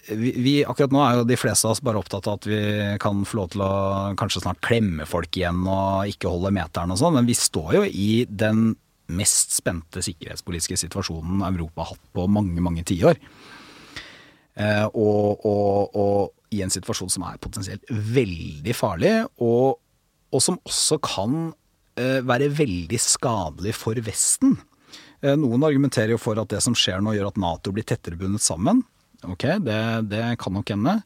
vi, 0.09 0.59
akkurat 0.67 0.93
nå 0.93 1.01
er 1.05 1.19
jo 1.19 1.27
de 1.29 1.39
fleste 1.41 1.69
av 1.69 1.75
oss 1.75 1.83
bare 1.85 2.01
opptatt 2.01 2.27
av 2.29 2.39
at 2.39 2.49
vi 2.49 2.61
kan 3.01 3.23
få 3.27 3.39
lov 3.41 3.53
til 3.55 3.65
å 3.65 3.75
kanskje 4.21 4.45
snart 4.45 4.63
klemme 4.65 5.07
folk 5.09 5.37
igjen 5.39 5.63
og 5.65 6.11
ikke 6.13 6.33
holde 6.33 6.53
meteren 6.55 6.93
og 6.93 7.01
sånn, 7.01 7.17
men 7.19 7.29
vi 7.29 7.37
står 7.39 7.79
jo 7.79 7.85
i 7.89 8.25
den 8.29 8.75
mest 9.13 9.53
spente 9.57 10.03
sikkerhetspolitiske 10.05 10.79
situasjonen 10.81 11.45
Europa 11.45 11.83
har 11.83 11.93
hatt 11.93 12.07
på 12.17 12.25
mange, 12.33 12.57
mange 12.65 12.85
tiår. 12.89 13.19
Eh, 14.55 14.87
og, 14.87 15.45
og, 15.45 15.97
og 15.99 16.55
i 16.55 16.63
en 16.65 16.73
situasjon 16.73 17.13
som 17.13 17.27
er 17.27 17.41
potensielt 17.43 17.85
veldig 17.91 18.77
farlig, 18.77 19.17
og, 19.43 19.81
og 20.31 20.45
som 20.45 20.61
også 20.63 21.01
kan 21.05 21.51
eh, 22.01 22.21
være 22.25 22.53
veldig 22.55 23.01
skadelig 23.03 23.75
for 23.77 23.99
Vesten. 24.07 24.57
Eh, 25.21 25.35
Noen 25.41 25.67
argumenterer 25.67 26.15
jo 26.15 26.23
for 26.23 26.39
at 26.41 26.53
det 26.55 26.63
som 26.65 26.77
skjer 26.79 27.03
nå 27.03 27.17
gjør 27.17 27.33
at 27.33 27.41
Nato 27.41 27.75
blir 27.75 27.87
tettere 27.89 28.19
bundet 28.21 28.45
sammen. 28.45 28.85
Ok, 29.31 29.47
det, 29.65 29.79
det 30.11 30.23
kan 30.43 30.55
nok 30.57 30.71
hende. 30.75 30.99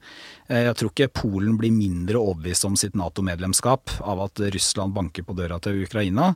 Eh, 0.49 0.65
Jeg 0.69 0.75
tror 0.81 0.91
ikke 0.93 1.11
Polen 1.21 1.59
blir 1.61 1.75
mindre 1.75 2.19
overbevist 2.21 2.67
om 2.69 2.77
sitt 2.79 2.97
Nato-medlemskap 2.99 3.99
av 4.03 4.25
at 4.27 4.43
Russland 4.55 4.97
banker 4.97 5.27
på 5.27 5.37
døra 5.39 5.61
til 5.63 5.85
Ukraina. 5.85 6.33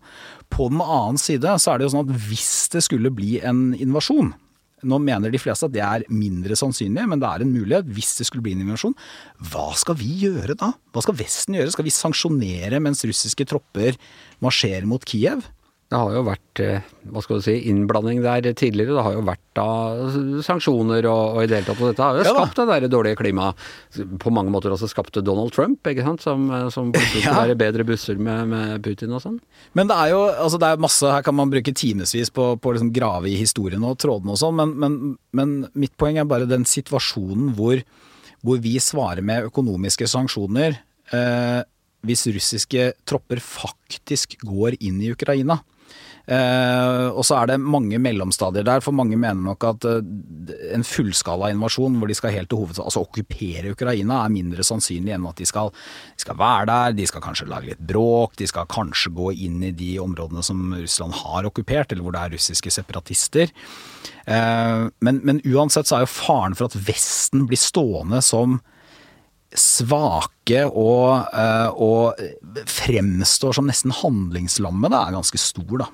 På 0.52 0.68
den 0.72 0.82
annen 0.84 1.18
side 1.20 1.56
så 1.58 1.72
er 1.74 1.80
det 1.82 1.88
jo 1.88 1.94
sånn 1.96 2.06
at 2.08 2.24
hvis 2.28 2.52
det 2.74 2.84
skulle 2.86 3.12
bli 3.14 3.36
en 3.42 3.70
invasjon 3.74 4.32
nå 4.82 4.98
mener 4.98 5.30
de 5.30 5.38
fleste 5.38 5.68
at 5.68 5.74
det 5.74 5.82
er 5.86 6.02
mindre 6.10 6.56
sannsynlig, 6.58 7.04
men 7.06 7.20
det 7.22 7.28
er 7.28 7.44
en 7.44 7.52
mulighet 7.54 7.86
hvis 7.94 8.16
det 8.18 8.26
skulle 8.26 8.42
bli 8.42 8.56
en 8.56 8.64
invasjon. 8.64 8.96
Hva 9.52 9.68
skal 9.78 9.94
vi 10.00 10.08
gjøre 10.24 10.56
da? 10.58 10.72
Hva 10.90 11.04
skal 11.04 11.14
Vesten 11.20 11.54
gjøre? 11.54 11.70
Skal 11.70 11.86
vi 11.86 11.94
sanksjonere 11.94 12.80
mens 12.82 13.04
russiske 13.06 13.46
tropper 13.46 13.94
marsjerer 14.42 14.88
mot 14.90 15.06
Kiev? 15.06 15.44
Det 15.92 15.98
har 16.00 16.14
jo 16.14 16.20
vært 16.24 16.60
eh, 16.64 16.84
hva 17.12 17.20
skal 17.20 17.36
du 17.36 17.44
si, 17.44 17.54
innblanding 17.68 18.22
der 18.24 18.46
tidligere. 18.56 18.94
Det 18.96 19.02
har 19.04 19.12
jo 19.12 19.24
vært 19.26 19.42
da 19.58 19.64
sanksjoner 20.46 21.04
og, 21.04 21.34
og 21.36 21.42
i 21.42 21.48
det 21.50 21.58
hele 21.58 21.66
tatt. 21.66 21.82
Og 21.82 21.90
dette 21.90 22.04
har 22.06 22.16
jo 22.16 22.22
Ja 22.24 22.30
skapt 22.32 22.60
det 22.62 22.64
der 22.70 22.86
dårlige 22.94 23.18
klimaet. 23.20 23.58
På 24.22 24.32
mange 24.32 24.48
måter 24.54 24.72
også 24.72 24.88
skapte 24.88 25.20
Donald 25.20 25.52
Trump, 25.52 25.84
ikke 25.84 26.06
sant. 26.06 26.24
Som, 26.24 26.46
eh, 26.48 26.70
som 26.72 26.94
plutselig 26.94 27.24
Ja. 27.26 27.34
være 27.42 27.56
bedre 27.60 27.84
busser 27.84 28.16
med, 28.16 28.48
med 28.48 28.80
Putin 28.86 29.12
og 29.12 29.20
sånn. 29.20 29.36
Men 29.76 29.90
det 29.90 29.98
er 30.00 30.14
jo 30.14 30.22
altså 30.30 30.60
det 30.62 30.70
er 30.72 30.80
masse, 30.80 31.10
her 31.12 31.26
kan 31.26 31.36
man 31.36 31.52
bruke 31.52 31.74
timevis 31.76 32.32
på 32.32 32.46
å 32.56 32.72
liksom 32.72 32.92
grave 32.96 33.28
i 33.28 33.36
historien 33.36 33.84
og 33.84 33.98
trådene 34.00 34.32
og 34.32 34.40
sånn, 34.40 34.56
men, 34.62 34.72
men, 34.80 34.96
men 35.36 35.52
mitt 35.76 35.92
poeng 36.00 36.16
er 36.22 36.28
bare 36.30 36.48
den 36.48 36.64
situasjonen 36.68 37.52
hvor, 37.58 37.82
hvor 38.40 38.62
vi 38.64 38.78
svarer 38.80 39.20
med 39.20 39.50
økonomiske 39.50 40.08
sanksjoner 40.08 40.78
eh, 41.12 41.60
hvis 42.08 42.24
russiske 42.32 42.88
tropper 43.04 43.42
faktisk 43.44 44.38
går 44.42 44.80
inn 44.80 44.98
i 45.04 45.12
Ukraina. 45.12 45.60
Eh, 46.22 47.08
og 47.10 47.24
så 47.26 47.40
er 47.40 47.50
det 47.50 47.58
mange 47.58 47.98
mellomstadier 47.98 48.62
der, 48.66 48.82
for 48.84 48.94
mange 48.94 49.16
mener 49.18 49.42
nok 49.42 49.64
at 49.66 49.86
eh, 49.90 50.60
en 50.76 50.84
fullskala 50.86 51.48
invasjon 51.50 51.96
hvor 51.98 52.10
de 52.10 52.14
skal 52.14 52.34
helt 52.36 52.50
til 52.52 52.60
hovedstaden, 52.60 52.86
altså 52.86 53.02
okkupere 53.02 53.72
Ukraina, 53.74 54.20
er 54.22 54.34
mindre 54.34 54.66
sannsynlig 54.66 55.16
enn 55.16 55.26
at 55.26 55.40
de 55.42 55.48
skal, 55.48 55.72
de 55.74 56.22
skal 56.22 56.38
være 56.38 56.68
der, 56.70 56.98
de 57.00 57.06
skal 57.10 57.24
kanskje 57.24 57.48
lage 57.50 57.72
litt 57.72 57.82
bråk, 57.90 58.36
de 58.38 58.46
skal 58.50 58.70
kanskje 58.70 59.14
gå 59.16 59.32
inn 59.48 59.64
i 59.66 59.72
de 59.74 59.96
områdene 60.02 60.44
som 60.46 60.68
Russland 60.76 61.18
har 61.24 61.48
okkupert, 61.50 61.90
eller 61.90 62.06
hvor 62.06 62.14
det 62.14 62.22
er 62.22 62.36
russiske 62.36 62.74
separatister. 62.74 63.50
Eh, 64.22 64.84
men, 65.02 65.22
men 65.26 65.42
uansett 65.42 65.90
så 65.90 65.98
er 65.98 66.06
jo 66.06 66.14
faren 66.14 66.54
for 66.58 66.70
at 66.70 66.78
Vesten 66.86 67.48
blir 67.50 67.58
stående 67.58 68.22
som 68.22 68.60
svake 69.52 70.62
og, 70.64 71.26
og 71.76 72.22
fremstår 72.72 73.52
som 73.52 73.66
nesten 73.68 73.92
handlingslammede, 73.92 74.96
er 74.96 75.12
ganske 75.12 75.36
stor, 75.36 75.74
da. 75.82 75.90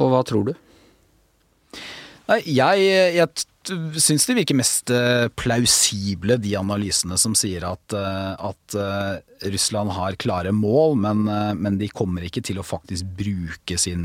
Og 0.00 0.10
hva 0.10 0.22
tror 0.26 0.50
du? 0.50 0.54
Nei, 2.24 2.38
jeg, 2.48 2.84
jeg 3.18 4.00
syns 4.00 4.24
det 4.28 4.36
virker 4.38 4.56
mest 4.56 4.90
eh, 4.92 5.26
plausible, 5.36 6.38
de 6.40 6.54
analysene 6.56 7.18
som 7.20 7.34
sier 7.36 7.66
at, 7.68 7.96
eh, 7.96 8.32
at 8.48 8.76
eh, 8.80 9.48
Russland 9.52 9.92
har 9.96 10.16
klare 10.20 10.52
mål, 10.56 10.96
men, 11.04 11.26
men 11.60 11.76
de 11.80 11.90
kommer 11.92 12.24
ikke 12.24 12.44
til 12.44 12.60
å 12.60 12.66
faktisk 12.66 13.08
bruke 13.18 13.76
sin 13.80 14.04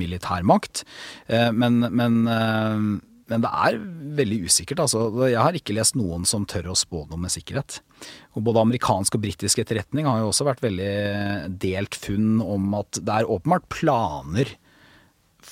militærmakt. 0.00 0.84
Men, 1.28 1.82
men, 1.92 2.22
men 2.24 3.42
det 3.44 3.50
er 3.50 3.76
veldig 4.16 4.38
usikkert. 4.48 4.80
Altså. 4.86 5.02
Jeg 5.28 5.42
har 5.42 5.58
ikke 5.58 5.76
lest 5.76 5.98
noen 5.98 6.24
som 6.28 6.46
tør 6.48 6.70
å 6.72 6.78
spå 6.78 7.04
noe 7.10 7.20
med 7.20 7.34
sikkerhet. 7.34 7.82
Og 8.32 8.46
både 8.46 8.62
amerikansk 8.64 9.18
og 9.18 9.26
britisk 9.26 9.60
etterretning 9.60 10.08
har 10.08 10.22
jo 10.22 10.30
også 10.30 10.48
vært 10.48 10.64
veldig 10.64 10.94
delt 11.60 12.00
funn 12.00 12.40
om 12.40 12.72
at 12.80 13.02
det 13.02 13.20
er 13.20 13.28
åpenbart 13.28 13.68
planer 13.74 14.56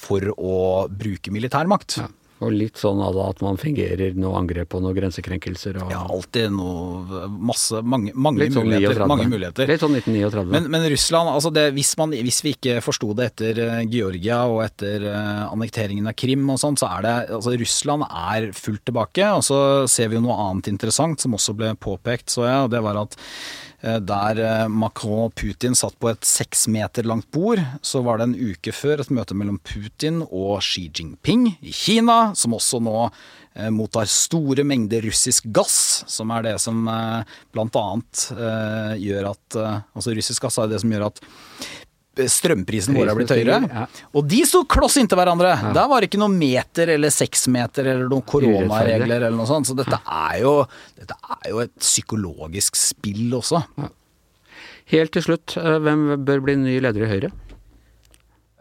for 0.07 0.31
å 0.37 0.55
bruke 0.91 1.35
militærmakt. 1.35 1.99
Ja. 2.03 2.09
Og 2.45 2.53
litt 2.53 2.77
sånn 2.77 2.99
at 3.01 3.39
man 3.41 3.57
fingerer 3.57 4.13
noe 4.19 4.37
angrep 4.37 4.75
og 4.77 4.83
noen 4.85 4.97
grensekrenkelser 4.99 5.79
og 5.81 5.93
Ja, 5.95 6.03
alltid 6.05 6.53
noe 6.53 7.23
masse 7.33 7.81
Mange, 7.81 8.13
mange, 8.13 8.51
sånn 8.53 8.69
muligheter, 8.69 9.07
mange 9.09 9.29
muligheter. 9.31 9.71
Litt 9.71 9.81
sånn 9.81 9.97
1939. 9.97 10.53
Men, 10.53 10.69
men 10.75 10.85
Russland, 10.93 11.33
altså 11.33 11.53
det, 11.57 11.71
hvis, 11.79 11.95
man, 11.97 12.13
hvis 12.13 12.43
vi 12.45 12.53
ikke 12.59 12.83
forsto 12.85 13.15
det 13.17 13.31
etter 13.31 13.63
eh, 13.65 13.83
Georgia 13.89 14.43
og 14.51 14.61
etter 14.67 15.09
eh, 15.09 15.45
annekteringen 15.47 16.11
av 16.13 16.17
Krim 16.19 16.45
og 16.53 16.61
sånn, 16.61 16.77
så 16.77 16.91
er 16.99 17.07
det 17.07 17.15
altså 17.39 17.57
Russland 17.57 18.05
er 18.11 18.51
fullt 18.57 18.85
tilbake. 18.91 19.31
Og 19.39 19.47
så 19.47 19.61
ser 19.89 20.13
vi 20.13 20.21
jo 20.21 20.27
noe 20.27 20.37
annet 20.51 20.69
interessant 20.75 21.25
som 21.25 21.39
også 21.39 21.57
ble 21.57 21.73
påpekt, 21.81 22.29
så 22.37 22.45
jeg, 22.45 22.67
og 22.67 22.75
det 22.77 22.85
var 22.85 23.01
at 23.07 23.17
der 23.83 24.41
eh, 24.41 24.69
Macron 24.73 25.27
og 25.27 25.35
Putin 25.37 25.77
satt 25.77 25.99
på 26.01 26.11
et 26.11 26.27
seks 26.27 26.67
meter 26.73 27.07
langt 27.07 27.29
bord, 27.35 27.61
så 27.85 28.03
var 28.05 28.19
det 28.19 28.29
en 28.31 28.53
uke 28.53 28.73
før 28.75 29.03
et 29.03 29.13
møte 29.13 29.37
mellom 29.37 29.59
Putin 29.67 30.23
og 30.27 30.63
Xi 30.65 30.87
Jinping 30.89 31.51
i 31.61 31.75
Kina, 31.75 32.33
som 32.39 32.57
også 32.57 32.81
nå 32.83 32.97
eh, 33.07 33.71
mottar 33.75 34.09
store 34.11 34.65
mengder 34.67 35.05
russisk 35.07 35.49
gass, 35.55 36.05
som 36.11 36.33
er 36.35 36.49
det 36.49 36.57
som 36.63 36.87
eh, 36.89 37.39
blant 37.55 37.77
annet 37.81 38.29
eh, 38.37 38.95
gjør 39.07 39.33
at 39.35 39.61
eh, 39.61 39.83
Altså 39.97 40.17
russisk 40.17 40.47
gass 40.47 40.59
er 40.61 40.73
det 40.73 40.81
som 40.83 40.93
gjør 40.93 41.11
at 41.11 41.21
strømprisen 42.33 42.97
vår 42.97 43.11
er 43.13 43.19
blitt 43.19 43.33
høyere. 43.35 43.59
ja. 43.69 43.85
Og 44.17 44.27
de 44.31 44.41
sto 44.49 44.63
kloss 44.65 44.97
inntil 45.01 45.19
hverandre! 45.21 45.53
Der 45.77 45.91
var 45.91 46.01
det 46.01 46.09
ikke 46.11 46.21
noe 46.23 46.33
meter 46.33 46.95
eller 46.97 47.13
seks 47.15 47.47
meter 47.53 47.91
eller 47.93 48.09
noen 48.09 48.25
koronaregler 48.27 49.19
eller 49.29 49.37
noe 49.37 49.49
sånt. 49.51 49.69
Så 49.69 49.77
dette 49.79 49.99
er 50.01 50.41
jo, 50.43 50.55
dette 50.97 51.17
er 51.37 51.51
jo 51.53 51.63
et 51.67 51.75
psykologisk 51.83 52.79
spill 52.81 53.37
også. 53.37 53.63
Helt 54.93 55.13
til 55.17 55.25
slutt, 55.27 55.57
eh, 55.59 55.77
hvem 55.83 56.09
bør 56.25 56.45
bli 56.47 56.57
ny 56.61 56.79
leder 56.81 57.05
i 57.05 57.11
Høyre? 57.11 57.33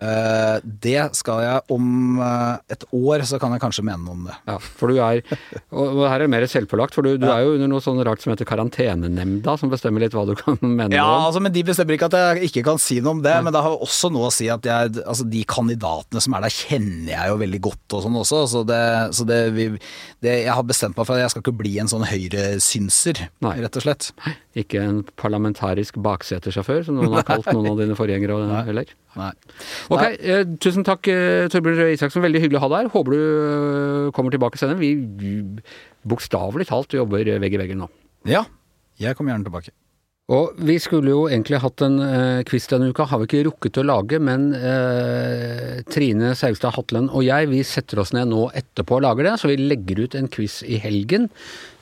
Eh, 0.06 0.58
det 0.86 1.00
skal 1.18 1.39
jeg 1.41 1.63
om 1.74 2.20
eh, 2.22 2.58
et 2.76 2.84
år, 2.94 3.24
så 3.26 3.39
kan 3.41 3.56
jeg 3.56 3.63
kanskje 3.63 3.86
mene 3.88 4.04
noe 4.06 4.13
om 4.13 4.26
det. 4.30 4.36
Ja, 4.52 4.58
for 4.62 4.91
du 4.94 5.00
er 5.02 5.22
Og 5.74 6.04
her 6.06 6.20
er 6.20 6.26
det 6.26 6.32
mer 6.34 6.46
selvpålagt, 6.52 6.94
for 6.94 7.06
du, 7.08 7.15
du 7.22 7.26
er 7.32 7.41
jo 7.46 7.56
under 7.56 7.72
noe 7.72 7.82
sånn 7.84 8.02
rart 8.06 8.22
som 8.24 8.34
heter 8.34 8.48
Karantenenemnda, 8.50 9.56
som 9.60 9.72
bestemmer 9.72 10.04
litt 10.06 10.13
hva 10.15 10.26
du 10.30 10.36
kan 10.38 10.60
mene 10.78 10.94
Ja, 10.94 11.06
om. 11.08 11.28
altså, 11.30 11.41
men 11.44 11.56
De 11.56 11.63
bestemmer 11.68 11.98
ikke 11.98 12.10
at 12.12 12.18
jeg 12.20 12.52
ikke 12.52 12.65
kan 12.70 12.82
si 12.82 13.00
noe 13.02 13.15
om 13.18 13.24
det, 13.26 13.36
men 13.46 13.56
det 13.56 13.63
har 13.65 13.76
også 13.82 14.12
noe 14.13 14.30
å 14.30 14.34
si 14.36 14.50
at 14.54 14.68
jeg, 14.70 14.96
altså, 15.06 15.26
de 15.32 15.44
kandidatene 15.50 16.22
som 16.24 16.38
er 16.38 16.46
der, 16.46 16.54
kjenner 16.56 17.12
jeg 17.15 17.34
jo 17.34 17.39
veldig 17.41 17.62
godt 17.72 17.98
og 17.98 18.06
sånn 18.06 18.20
også. 18.22 18.44
Så, 18.52 18.63
det, 18.70 18.82
så 19.18 19.26
det, 19.28 19.41
vi, 19.58 19.70
det, 20.26 20.38
jeg 20.46 20.54
har 20.56 20.65
bestemt 20.68 20.96
meg 21.00 21.08
for 21.10 21.18
at 21.18 21.26
jeg 21.26 21.34
skal 21.36 21.46
ikke 21.46 21.58
bli 21.63 21.76
en 21.82 21.89
sånn 21.91 22.06
høyresynser, 22.08 23.26
rett 23.46 23.80
og 23.82 23.86
slett. 23.88 24.12
Ikke 24.56 24.80
en 24.80 25.02
parlamentarisk 25.20 25.98
baksetersjåfør, 26.04 26.86
som 26.88 26.96
noen 27.00 27.18
har 27.18 27.26
kalt 27.32 27.50
noen 27.52 27.74
av 27.74 27.82
dine 27.82 27.98
forgjengere 28.00 28.63
heller. 28.70 28.94
Nei. 29.20 29.32
Ok, 29.91 30.04
eh, 30.15 30.44
tusen 30.63 30.88
takk 30.88 31.10
eh, 31.12 31.48
Torbjørn 31.52 31.82
Røe 31.82 31.96
Isaksen, 31.96 32.24
veldig 32.24 32.44
hyggelig 32.44 32.62
å 32.62 32.65
ha 32.65 32.72
deg 32.72 32.86
her. 32.86 32.91
Håper 32.96 33.15
du 33.15 33.22
eh, 33.22 34.12
kommer 34.15 34.36
tilbake 34.36 34.62
senere. 34.62 34.80
Vi, 34.80 34.94
bokstavelig 36.08 36.70
talt 36.72 36.96
jobber 36.96 37.36
vegg 37.44 37.58
i 37.58 37.63
veggen 37.65 37.84
nå. 37.84 37.89
Ja, 38.30 38.46
jeg 39.02 39.18
kommer 39.18 39.36
gjerne 39.36 39.50
tilbake. 39.50 39.76
Og 40.34 40.56
vi 40.58 40.80
skulle 40.82 41.12
jo 41.12 41.28
egentlig 41.30 41.60
hatt 41.62 41.84
en 41.86 42.00
eh, 42.02 42.40
quiz 42.50 42.66
denne 42.72 42.88
uka, 42.90 43.06
har 43.12 43.20
vi 43.22 43.28
ikke 43.28 43.44
rukket 43.46 43.78
å 43.78 43.84
lage, 43.86 44.18
men 44.18 44.48
eh, 44.58 45.84
Trine 45.86 46.32
Saugstad 46.34 46.74
Hatlen 46.74 47.12
og 47.12 47.22
jeg, 47.28 47.52
vi 47.52 47.60
setter 47.62 48.02
oss 48.02 48.10
ned 48.16 48.32
nå 48.32 48.48
etterpå 48.58 48.98
og 48.98 49.04
lager 49.06 49.30
det, 49.30 49.36
så 49.38 49.52
vi 49.52 49.60
legger 49.62 50.02
ut 50.02 50.18
en 50.18 50.30
quiz 50.34 50.64
i 50.66 50.80
helgen 50.82 51.30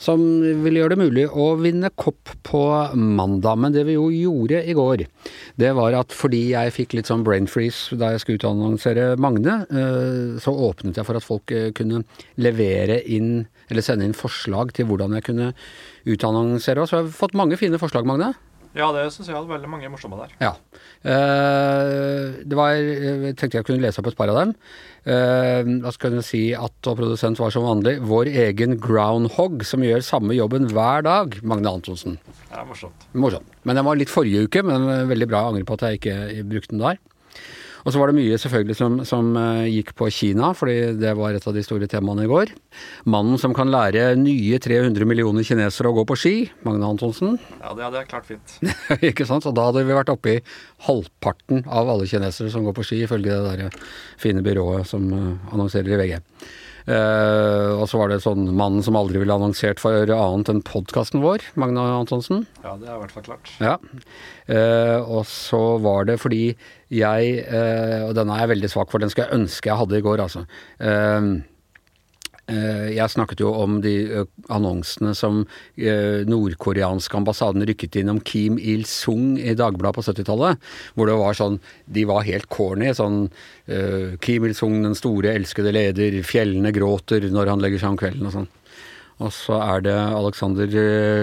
som 0.03 0.19
vil 0.65 0.81
gjøre 0.81 0.97
det 0.97 1.05
mulig 1.05 1.25
å 1.31 1.53
vinne 1.61 1.87
kopp 1.95 2.33
på 2.43 2.63
mandag. 2.99 3.61
Men 3.63 3.75
det 3.75 3.85
vi 3.87 3.95
jo 3.95 4.09
gjorde 4.11 4.59
i 4.67 4.75
går, 4.75 5.05
det 5.63 5.71
var 5.77 5.95
at 6.01 6.11
fordi 6.11 6.49
jeg 6.51 6.75
fikk 6.75 6.97
litt 6.97 7.07
sånn 7.07 7.23
brain 7.23 7.47
freeze 7.47 7.95
da 7.95 8.11
jeg 8.11 8.25
skulle 8.25 8.41
utannonsere 8.41 9.13
Magne, 9.23 9.61
eh, 9.71 10.35
så 10.43 10.51
åpnet 10.67 10.99
jeg 10.99 11.07
for 11.07 11.19
at 11.19 11.27
folk 11.27 11.55
eh, 11.55 11.71
kunne 11.75 12.03
levere 12.43 12.99
inn, 13.07 13.45
eller 13.73 13.85
sende 13.85 14.07
inn 14.07 14.17
forslag 14.17 14.73
til 14.77 14.87
hvordan 14.89 15.17
jeg 15.17 15.27
kunne 15.27 15.51
utannonsere 16.07 16.83
oss. 16.83 16.93
Så 16.93 16.99
jeg 17.01 17.07
har 17.07 17.15
fått 17.17 17.37
mange 17.37 17.59
fine 17.59 17.81
forslag, 17.81 18.07
Magne. 18.07 18.33
Ja, 18.73 18.87
det 18.89 19.03
syns 19.13 19.27
jeg 19.29 19.35
hadde 19.37 19.51
veldig 19.51 19.69
mange 19.69 19.89
morsomme 19.93 20.17
der. 20.17 20.31
Ja. 20.41 20.55
Eh, 21.05 22.39
det 22.41 22.57
var, 22.57 22.73
jeg 22.73 23.35
tenkte 23.37 23.59
jeg 23.59 23.67
kunne 23.67 23.83
lese 23.83 24.01
opp 24.01 24.09
et 24.09 24.17
par 24.17 24.31
av 24.33 24.39
dem. 24.39 24.55
Eh, 25.05 25.61
da 25.83 25.91
skal 25.93 26.17
jeg 26.17 26.25
si 26.25 26.41
at 26.57 26.89
og 26.89 26.97
produsent 26.97 27.37
var 27.41 27.53
som 27.53 27.67
vanlig 27.67 27.99
vår 28.01 28.31
egen 28.47 28.79
groundhog, 28.81 29.61
som 29.69 29.85
gjør 29.85 30.01
samme 30.05 30.33
jobben 30.33 30.65
hver 30.73 31.05
dag. 31.05 31.37
Magne 31.45 31.69
Antonsen. 31.69 32.17
Det 32.25 32.57
er 32.63 32.65
morsomt. 32.69 33.05
Morsomt. 33.13 33.53
Men 33.61 33.77
den 33.77 33.85
var 33.85 33.99
litt 33.99 34.13
forrige 34.13 34.47
uke, 34.47 34.65
men 34.65 34.89
veldig 35.11 35.29
bra. 35.29 35.43
Jeg 35.43 35.53
angrer 35.53 35.69
på 35.69 35.77
at 35.77 35.85
jeg 35.85 36.01
ikke 36.01 36.47
brukte 36.49 36.73
den 36.73 36.85
der. 36.87 37.01
Og 37.83 37.91
så 37.91 37.99
var 37.99 38.09
det 38.09 38.17
mye 38.17 38.37
selvfølgelig 38.39 38.77
som, 38.79 38.97
som 39.07 39.33
eh, 39.39 39.67
gikk 39.73 39.93
på 39.99 40.07
Kina, 40.13 40.53
fordi 40.55 40.93
det 40.99 41.13
var 41.19 41.35
et 41.35 41.47
av 41.47 41.55
de 41.55 41.63
store 41.65 41.89
temaene 41.91 42.25
i 42.25 42.31
går. 42.31 42.53
Mannen 43.11 43.39
som 43.41 43.55
kan 43.55 43.71
lære 43.71 44.13
nye 44.19 44.59
300 44.63 45.07
millioner 45.09 45.45
kinesere 45.47 45.91
å 45.91 45.97
gå 45.99 46.07
på 46.09 46.17
ski, 46.19 46.35
Magne 46.67 46.93
Antonsen. 46.95 47.37
Ja, 47.59 47.75
det 47.75 47.87
hadde 47.87 48.01
jeg 48.01 48.11
klart 48.13 48.29
fint. 48.29 48.57
ikke 49.11 49.27
sant? 49.29 49.47
Og 49.49 49.55
da 49.57 49.67
hadde 49.69 49.83
vi 49.83 49.99
vært 49.99 50.11
oppe 50.13 50.37
i 50.37 50.41
halvparten 50.87 51.65
av 51.67 51.91
alle 51.91 52.07
kinesere 52.09 52.51
som 52.53 52.65
går 52.67 52.77
på 52.79 52.87
ski, 52.87 53.03
ifølge 53.03 53.35
det 53.35 53.55
der 53.63 53.81
fine 54.21 54.43
byrået 54.45 54.87
som 54.87 55.09
eh, 55.11 55.33
annonserer 55.51 55.95
i 55.95 56.03
VG. 56.03 56.21
Uh, 56.83 57.79
og 57.79 57.85
så 57.87 57.95
var 57.95 58.11
det 58.11 58.19
sånn 58.25 58.43
mannen 58.59 58.83
som 58.83 58.97
aldri 58.99 59.21
ville 59.21 59.31
annonsert 59.31 59.79
for 59.79 59.95
annet 60.03 60.49
enn 60.51 60.59
podkasten 60.67 61.23
vår, 61.23 61.45
Magne 61.59 61.83
Antonsen. 61.95 62.43
Ja, 62.59 62.75
det 62.79 62.89
er 62.89 62.97
i 62.97 63.01
hvert 63.05 63.13
fall 63.15 63.27
klart. 63.29 63.51
Ja. 63.63 63.77
Uh, 64.49 64.99
og 64.99 65.23
så 65.29 65.61
var 65.83 66.09
det 66.09 66.19
fordi 66.19 66.57
jeg 66.93 67.39
eh, 67.43 68.03
Og 68.07 68.13
denne 68.17 68.35
er 68.35 68.45
jeg 68.45 68.55
veldig 68.57 68.69
svak 68.71 68.91
for, 68.91 69.01
den 69.01 69.11
skulle 69.11 69.29
jeg 69.29 69.41
ønske 69.41 69.71
jeg 69.71 69.79
hadde 69.79 69.99
i 69.99 70.05
går, 70.05 70.23
altså. 70.23 70.43
Eh, 70.83 71.27
eh, 72.53 72.87
jeg 72.97 73.13
snakket 73.13 73.43
jo 73.43 73.53
om 73.63 73.79
de 73.83 73.95
annonsene 74.53 75.13
som 75.17 75.43
nordkoreansk 76.29 77.15
ambassaden 77.17 77.65
rykket 77.67 78.01
inn 78.01 78.11
om 78.13 78.21
Kim 78.21 78.59
Il-sung 78.59 79.37
i 79.39 79.55
Dagbladet 79.57 79.99
på 79.99 80.05
70-tallet. 80.09 80.71
Hvor 80.93 81.09
det 81.09 81.19
var 81.21 81.39
sånn 81.39 81.61
De 81.85 82.07
var 82.09 82.27
helt 82.27 82.49
corny. 82.53 82.91
Sånn 82.95 83.25
eh, 83.67 84.19
Kim 84.23 84.49
Il-sung, 84.49 84.81
den 84.85 84.97
store, 84.99 85.33
elskede 85.33 85.73
leder. 85.75 86.19
Fjellene 86.27 86.75
gråter 86.75 87.29
når 87.31 87.55
han 87.55 87.63
legger 87.63 87.83
seg 87.85 87.95
om 87.95 88.03
kvelden 88.03 88.29
og 88.29 88.37
sånn. 88.37 88.51
Og 89.21 89.29
så 89.35 89.59
er 89.61 89.83
det 89.85 89.93
Alexander 89.93 90.73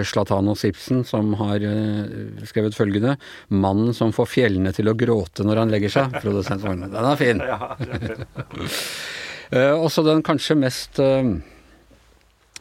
Slatanos 0.06 0.62
Ibsen 0.68 1.02
som 1.08 1.32
har 1.40 1.64
eh, 1.66 2.44
skrevet 2.46 2.76
følgende 2.76 3.16
'Mannen 3.50 3.94
som 3.96 4.12
får 4.14 4.30
fjellene 4.30 4.72
til 4.76 4.88
å 4.92 4.94
gråte 4.94 5.42
når 5.46 5.64
han 5.64 5.72
legger 5.74 5.90
seg'. 5.96 6.20
Produsent 6.22 6.62
Magne. 6.62 6.90
Den 6.92 7.08
er 7.10 7.16
fin. 7.18 7.42
Ja. 7.42 7.74
Eh, 9.50 9.74
også 9.74 10.04
den 10.06 10.20
kanskje 10.22 10.54
mest 10.54 11.00
eh, 11.02 11.26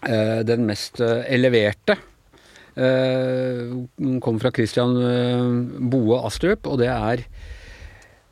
eh, 0.09 0.39
Den 0.41 0.63
mest 0.65 0.97
eh, 1.05 1.19
eleverte 1.29 1.99
eh, 2.73 3.69
kommer 4.17 4.41
fra 4.41 4.51
Christian 4.55 4.95
eh, 4.97 5.43
Boe 5.91 6.17
Astrup, 6.25 6.65
og 6.65 6.79
det 6.81 6.89
er 6.89 7.21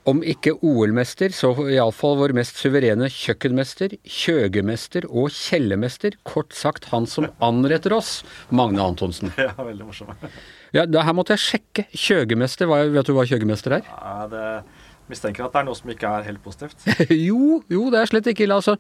om 0.08 0.22
ikke 0.24 0.56
OL-mester, 0.64 1.34
så 1.36 1.52
iallfall 1.68 2.18
vår 2.22 2.34
mest 2.38 2.60
suverene 2.62 3.10
kjøkkenmester, 3.12 3.98
kjøgemester 4.08 5.08
og 5.10 5.34
kjellermester. 5.36 6.16
Kort 6.28 6.56
sagt 6.56 6.88
han 6.94 7.08
som 7.10 7.28
anretter 7.44 7.96
oss, 7.98 8.22
Magne 8.50 8.86
Antonsen. 8.86 9.34
Ja, 9.48 9.54
veldig 9.60 9.88
morsom. 9.88 10.12
Ja, 10.76 10.86
det 10.88 11.04
her 11.04 11.16
måtte 11.16 11.36
jeg 11.36 11.44
sjekke. 11.44 11.88
Kjøgemester, 11.96 12.68
vet 12.68 13.08
du 13.08 13.16
hva 13.16 13.28
kjøgemester 13.28 13.78
er? 13.80 13.88
Ja, 13.88 14.28
det 14.32 14.48
mistenker 15.12 15.46
at 15.46 15.54
det 15.56 15.62
er 15.62 15.68
noe 15.70 15.78
som 15.78 15.92
ikke 15.92 16.10
er 16.10 16.26
helt 16.28 16.42
positivt. 16.44 16.84
jo, 17.30 17.62
jo, 17.72 17.86
det 17.94 18.02
er 18.02 18.10
slett 18.12 18.28
ikke 18.32 18.46
ille, 18.48 18.58
altså. 18.60 18.76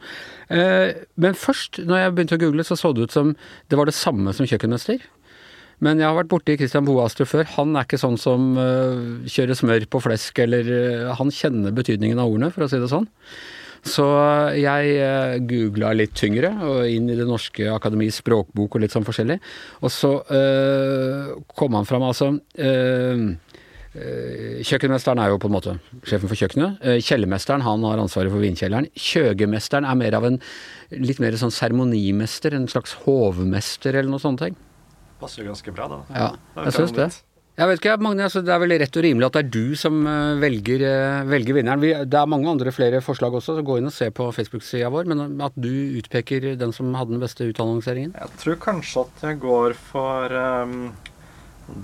Eh, 0.52 1.06
men 1.20 1.38
først, 1.40 1.82
når 1.88 2.02
jeg 2.02 2.16
begynte 2.16 2.40
å 2.40 2.42
google, 2.44 2.68
så 2.68 2.80
så 2.80 2.92
det 2.96 3.08
ut 3.08 3.16
som 3.16 3.34
det 3.72 3.80
var 3.80 3.90
det 3.90 3.96
samme 3.98 4.34
som 4.36 4.48
kjøkkenmester. 4.50 5.04
Men 5.84 6.02
jeg 6.02 6.10
har 6.10 6.18
vært 6.18 6.32
borti 6.32 6.56
Christian 6.58 6.88
Boastrup 6.88 7.30
før. 7.30 7.46
Han 7.58 7.76
er 7.78 7.86
ikke 7.86 8.00
sånn 8.02 8.18
som 8.22 8.56
uh, 8.58 9.28
kjører 9.30 9.58
smør 9.60 9.86
på 9.94 10.02
flesk, 10.08 10.42
eller 10.42 10.72
uh, 10.72 11.14
Han 11.20 11.30
kjenner 11.34 11.76
betydningen 11.76 12.18
av 12.22 12.32
ordene, 12.32 12.50
for 12.54 12.66
å 12.66 12.72
si 12.72 12.82
det 12.82 12.90
sånn. 12.90 13.06
Så 13.88 14.06
jeg 14.58 14.96
uh, 14.98 15.38
googla 15.48 15.94
litt 15.94 16.16
tyngre, 16.18 16.50
og 16.66 16.90
inn 16.90 17.12
i 17.14 17.18
Det 17.20 17.28
norske 17.30 17.70
akademis 17.76 18.24
språkbok 18.24 18.78
og 18.78 18.84
litt 18.84 18.96
sånn 18.96 19.06
forskjellig. 19.08 19.38
Og 19.84 19.94
så 19.94 20.16
uh, 20.34 21.38
kom 21.54 21.78
han 21.78 21.88
fram, 21.88 22.08
altså 22.10 22.34
eh, 22.58 23.28
eh, 23.94 24.60
Kjøkkenmesteren 24.66 25.22
er 25.22 25.32
jo 25.32 25.40
på 25.42 25.50
en 25.50 25.56
måte 25.56 25.78
sjefen 26.08 26.30
for 26.30 26.40
kjøkkenet. 26.40 26.82
Eh, 26.82 27.00
Kjellermesteren 27.06 27.66
han 27.66 27.86
har 27.86 28.02
ansvaret 28.02 28.34
for 28.34 28.44
vinkjelleren. 28.44 28.90
Kjøgemesteren 28.98 29.88
er 29.88 30.00
mer 30.00 30.18
av 30.18 30.28
en 30.30 30.42
litt 30.98 31.22
mer 31.24 31.38
sånn 31.38 31.54
seremonimester, 31.54 32.58
en 32.58 32.70
slags 32.72 32.98
hovmester 33.06 33.94
eller 33.94 34.10
noe 34.14 34.24
sånt. 34.24 34.42
ting. 34.42 34.58
Passer 35.22 35.44
jo 35.44 35.50
ganske 35.50 35.74
bra, 35.74 35.88
da. 35.90 36.04
Ja, 36.14 36.30
jeg 36.68 36.78
syns 36.78 36.96
det. 36.98 37.10
Jeg 37.58 37.72
vet 37.72 37.80
ikke, 37.82 37.96
Magne, 38.06 38.28
altså, 38.28 38.44
Det 38.46 38.52
er 38.54 38.60
vel 38.62 38.76
rett 38.78 38.98
og 39.00 39.02
rimelig 39.02 39.26
at 39.26 39.38
det 39.38 39.42
er 39.42 39.48
du 39.56 39.78
som 39.82 39.96
eh, 40.06 40.36
velger, 40.44 40.84
eh, 40.86 41.24
velger 41.26 41.58
vinneren. 41.58 41.82
Vi, 41.82 41.90
det 42.06 42.20
er 42.20 42.30
mange 42.30 42.52
andre 42.52 42.74
flere 42.76 43.02
forslag 43.02 43.34
også, 43.34 43.56
så 43.58 43.66
gå 43.66 43.80
inn 43.80 43.90
og 43.90 43.96
se 43.96 44.12
på 44.14 44.28
Facebook-sida 44.36 44.92
vår. 44.94 45.10
Men 45.10 45.42
at 45.42 45.58
du 45.58 45.72
utpeker 45.98 46.52
den 46.60 46.76
som 46.76 46.94
hadde 46.94 47.16
den 47.16 47.24
beste 47.24 47.50
utannonseringen. 47.50 48.14
Jeg 48.14 48.42
tror 48.44 48.62
kanskje 48.62 49.08
at 49.08 49.26
jeg 49.26 49.42
går 49.42 49.74
for 49.90 50.38
um, 50.38 50.78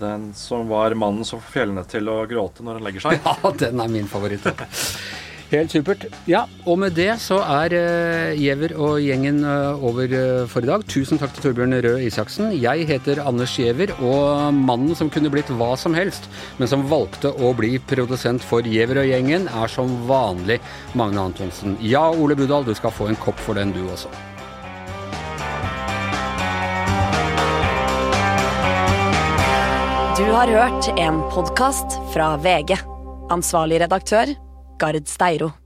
den 0.03 0.29
som 0.37 0.69
var 0.69 0.93
mannen 0.93 1.25
som 1.25 1.41
får 1.41 1.55
fjellene 1.57 1.87
til 1.89 2.11
å 2.11 2.21
gråte 2.29 2.61
når 2.61 2.77
han 2.77 2.89
legger 2.91 3.07
seg. 3.07 3.25
Ja, 3.33 3.55
den 3.65 3.81
er 3.81 3.93
min 3.97 4.11
favoritt. 4.11 4.45
Helt 5.53 5.69
supert. 5.69 6.07
Ja, 6.25 6.47
og 6.65 6.79
med 6.81 6.95
det 6.97 7.11
så 7.21 7.37
er 7.45 7.75
uh, 7.77 8.31
Giæver 8.33 8.71
og 8.73 8.95
gjengen 9.03 9.43
eh, 9.45 9.83
over 9.85 10.09
eh, 10.09 10.45
for 10.49 10.65
i 10.65 10.69
dag. 10.69 10.81
Tusen 10.89 11.19
takk 11.21 11.35
til 11.35 11.43
Torbjørn 11.45 11.75
Røe 11.85 12.07
Isaksen. 12.07 12.55
Jeg 12.57 12.87
heter 12.89 13.21
Anders 13.21 13.53
Giæver, 13.53 13.93
og 14.01 14.49
mannen 14.55 14.97
som 14.97 15.11
kunne 15.13 15.29
blitt 15.29 15.51
hva 15.53 15.75
som 15.77 15.93
helst, 15.93 16.25
men 16.57 16.71
som 16.71 16.87
valgte 16.89 17.29
å 17.29 17.51
bli 17.53 17.75
produsent 17.85 18.41
for 18.41 18.65
Giæver 18.65 19.03
og 19.03 19.09
gjengen, 19.11 19.45
er 19.45 19.69
som 19.69 19.91
vanlig 20.09 20.57
Magne 20.97 21.21
Antonsen. 21.29 21.77
Ja, 21.85 22.07
Ole 22.09 22.37
Budal, 22.39 22.65
du 22.65 22.73
skal 22.73 22.95
få 22.95 23.11
en 23.11 23.19
kopp 23.21 23.37
for 23.37 23.53
den 23.53 23.75
du 23.75 23.83
også. 23.93 24.09
Du 30.17 30.25
har 30.33 30.49
hørt 30.49 30.89
en 30.97 31.21
podkast 31.33 31.99
fra 32.13 32.33
VG. 32.41 32.73
Ansvarlig 33.33 33.83
redaktør, 33.85 34.33
Gard 34.83 35.07
Steiro. 35.07 35.62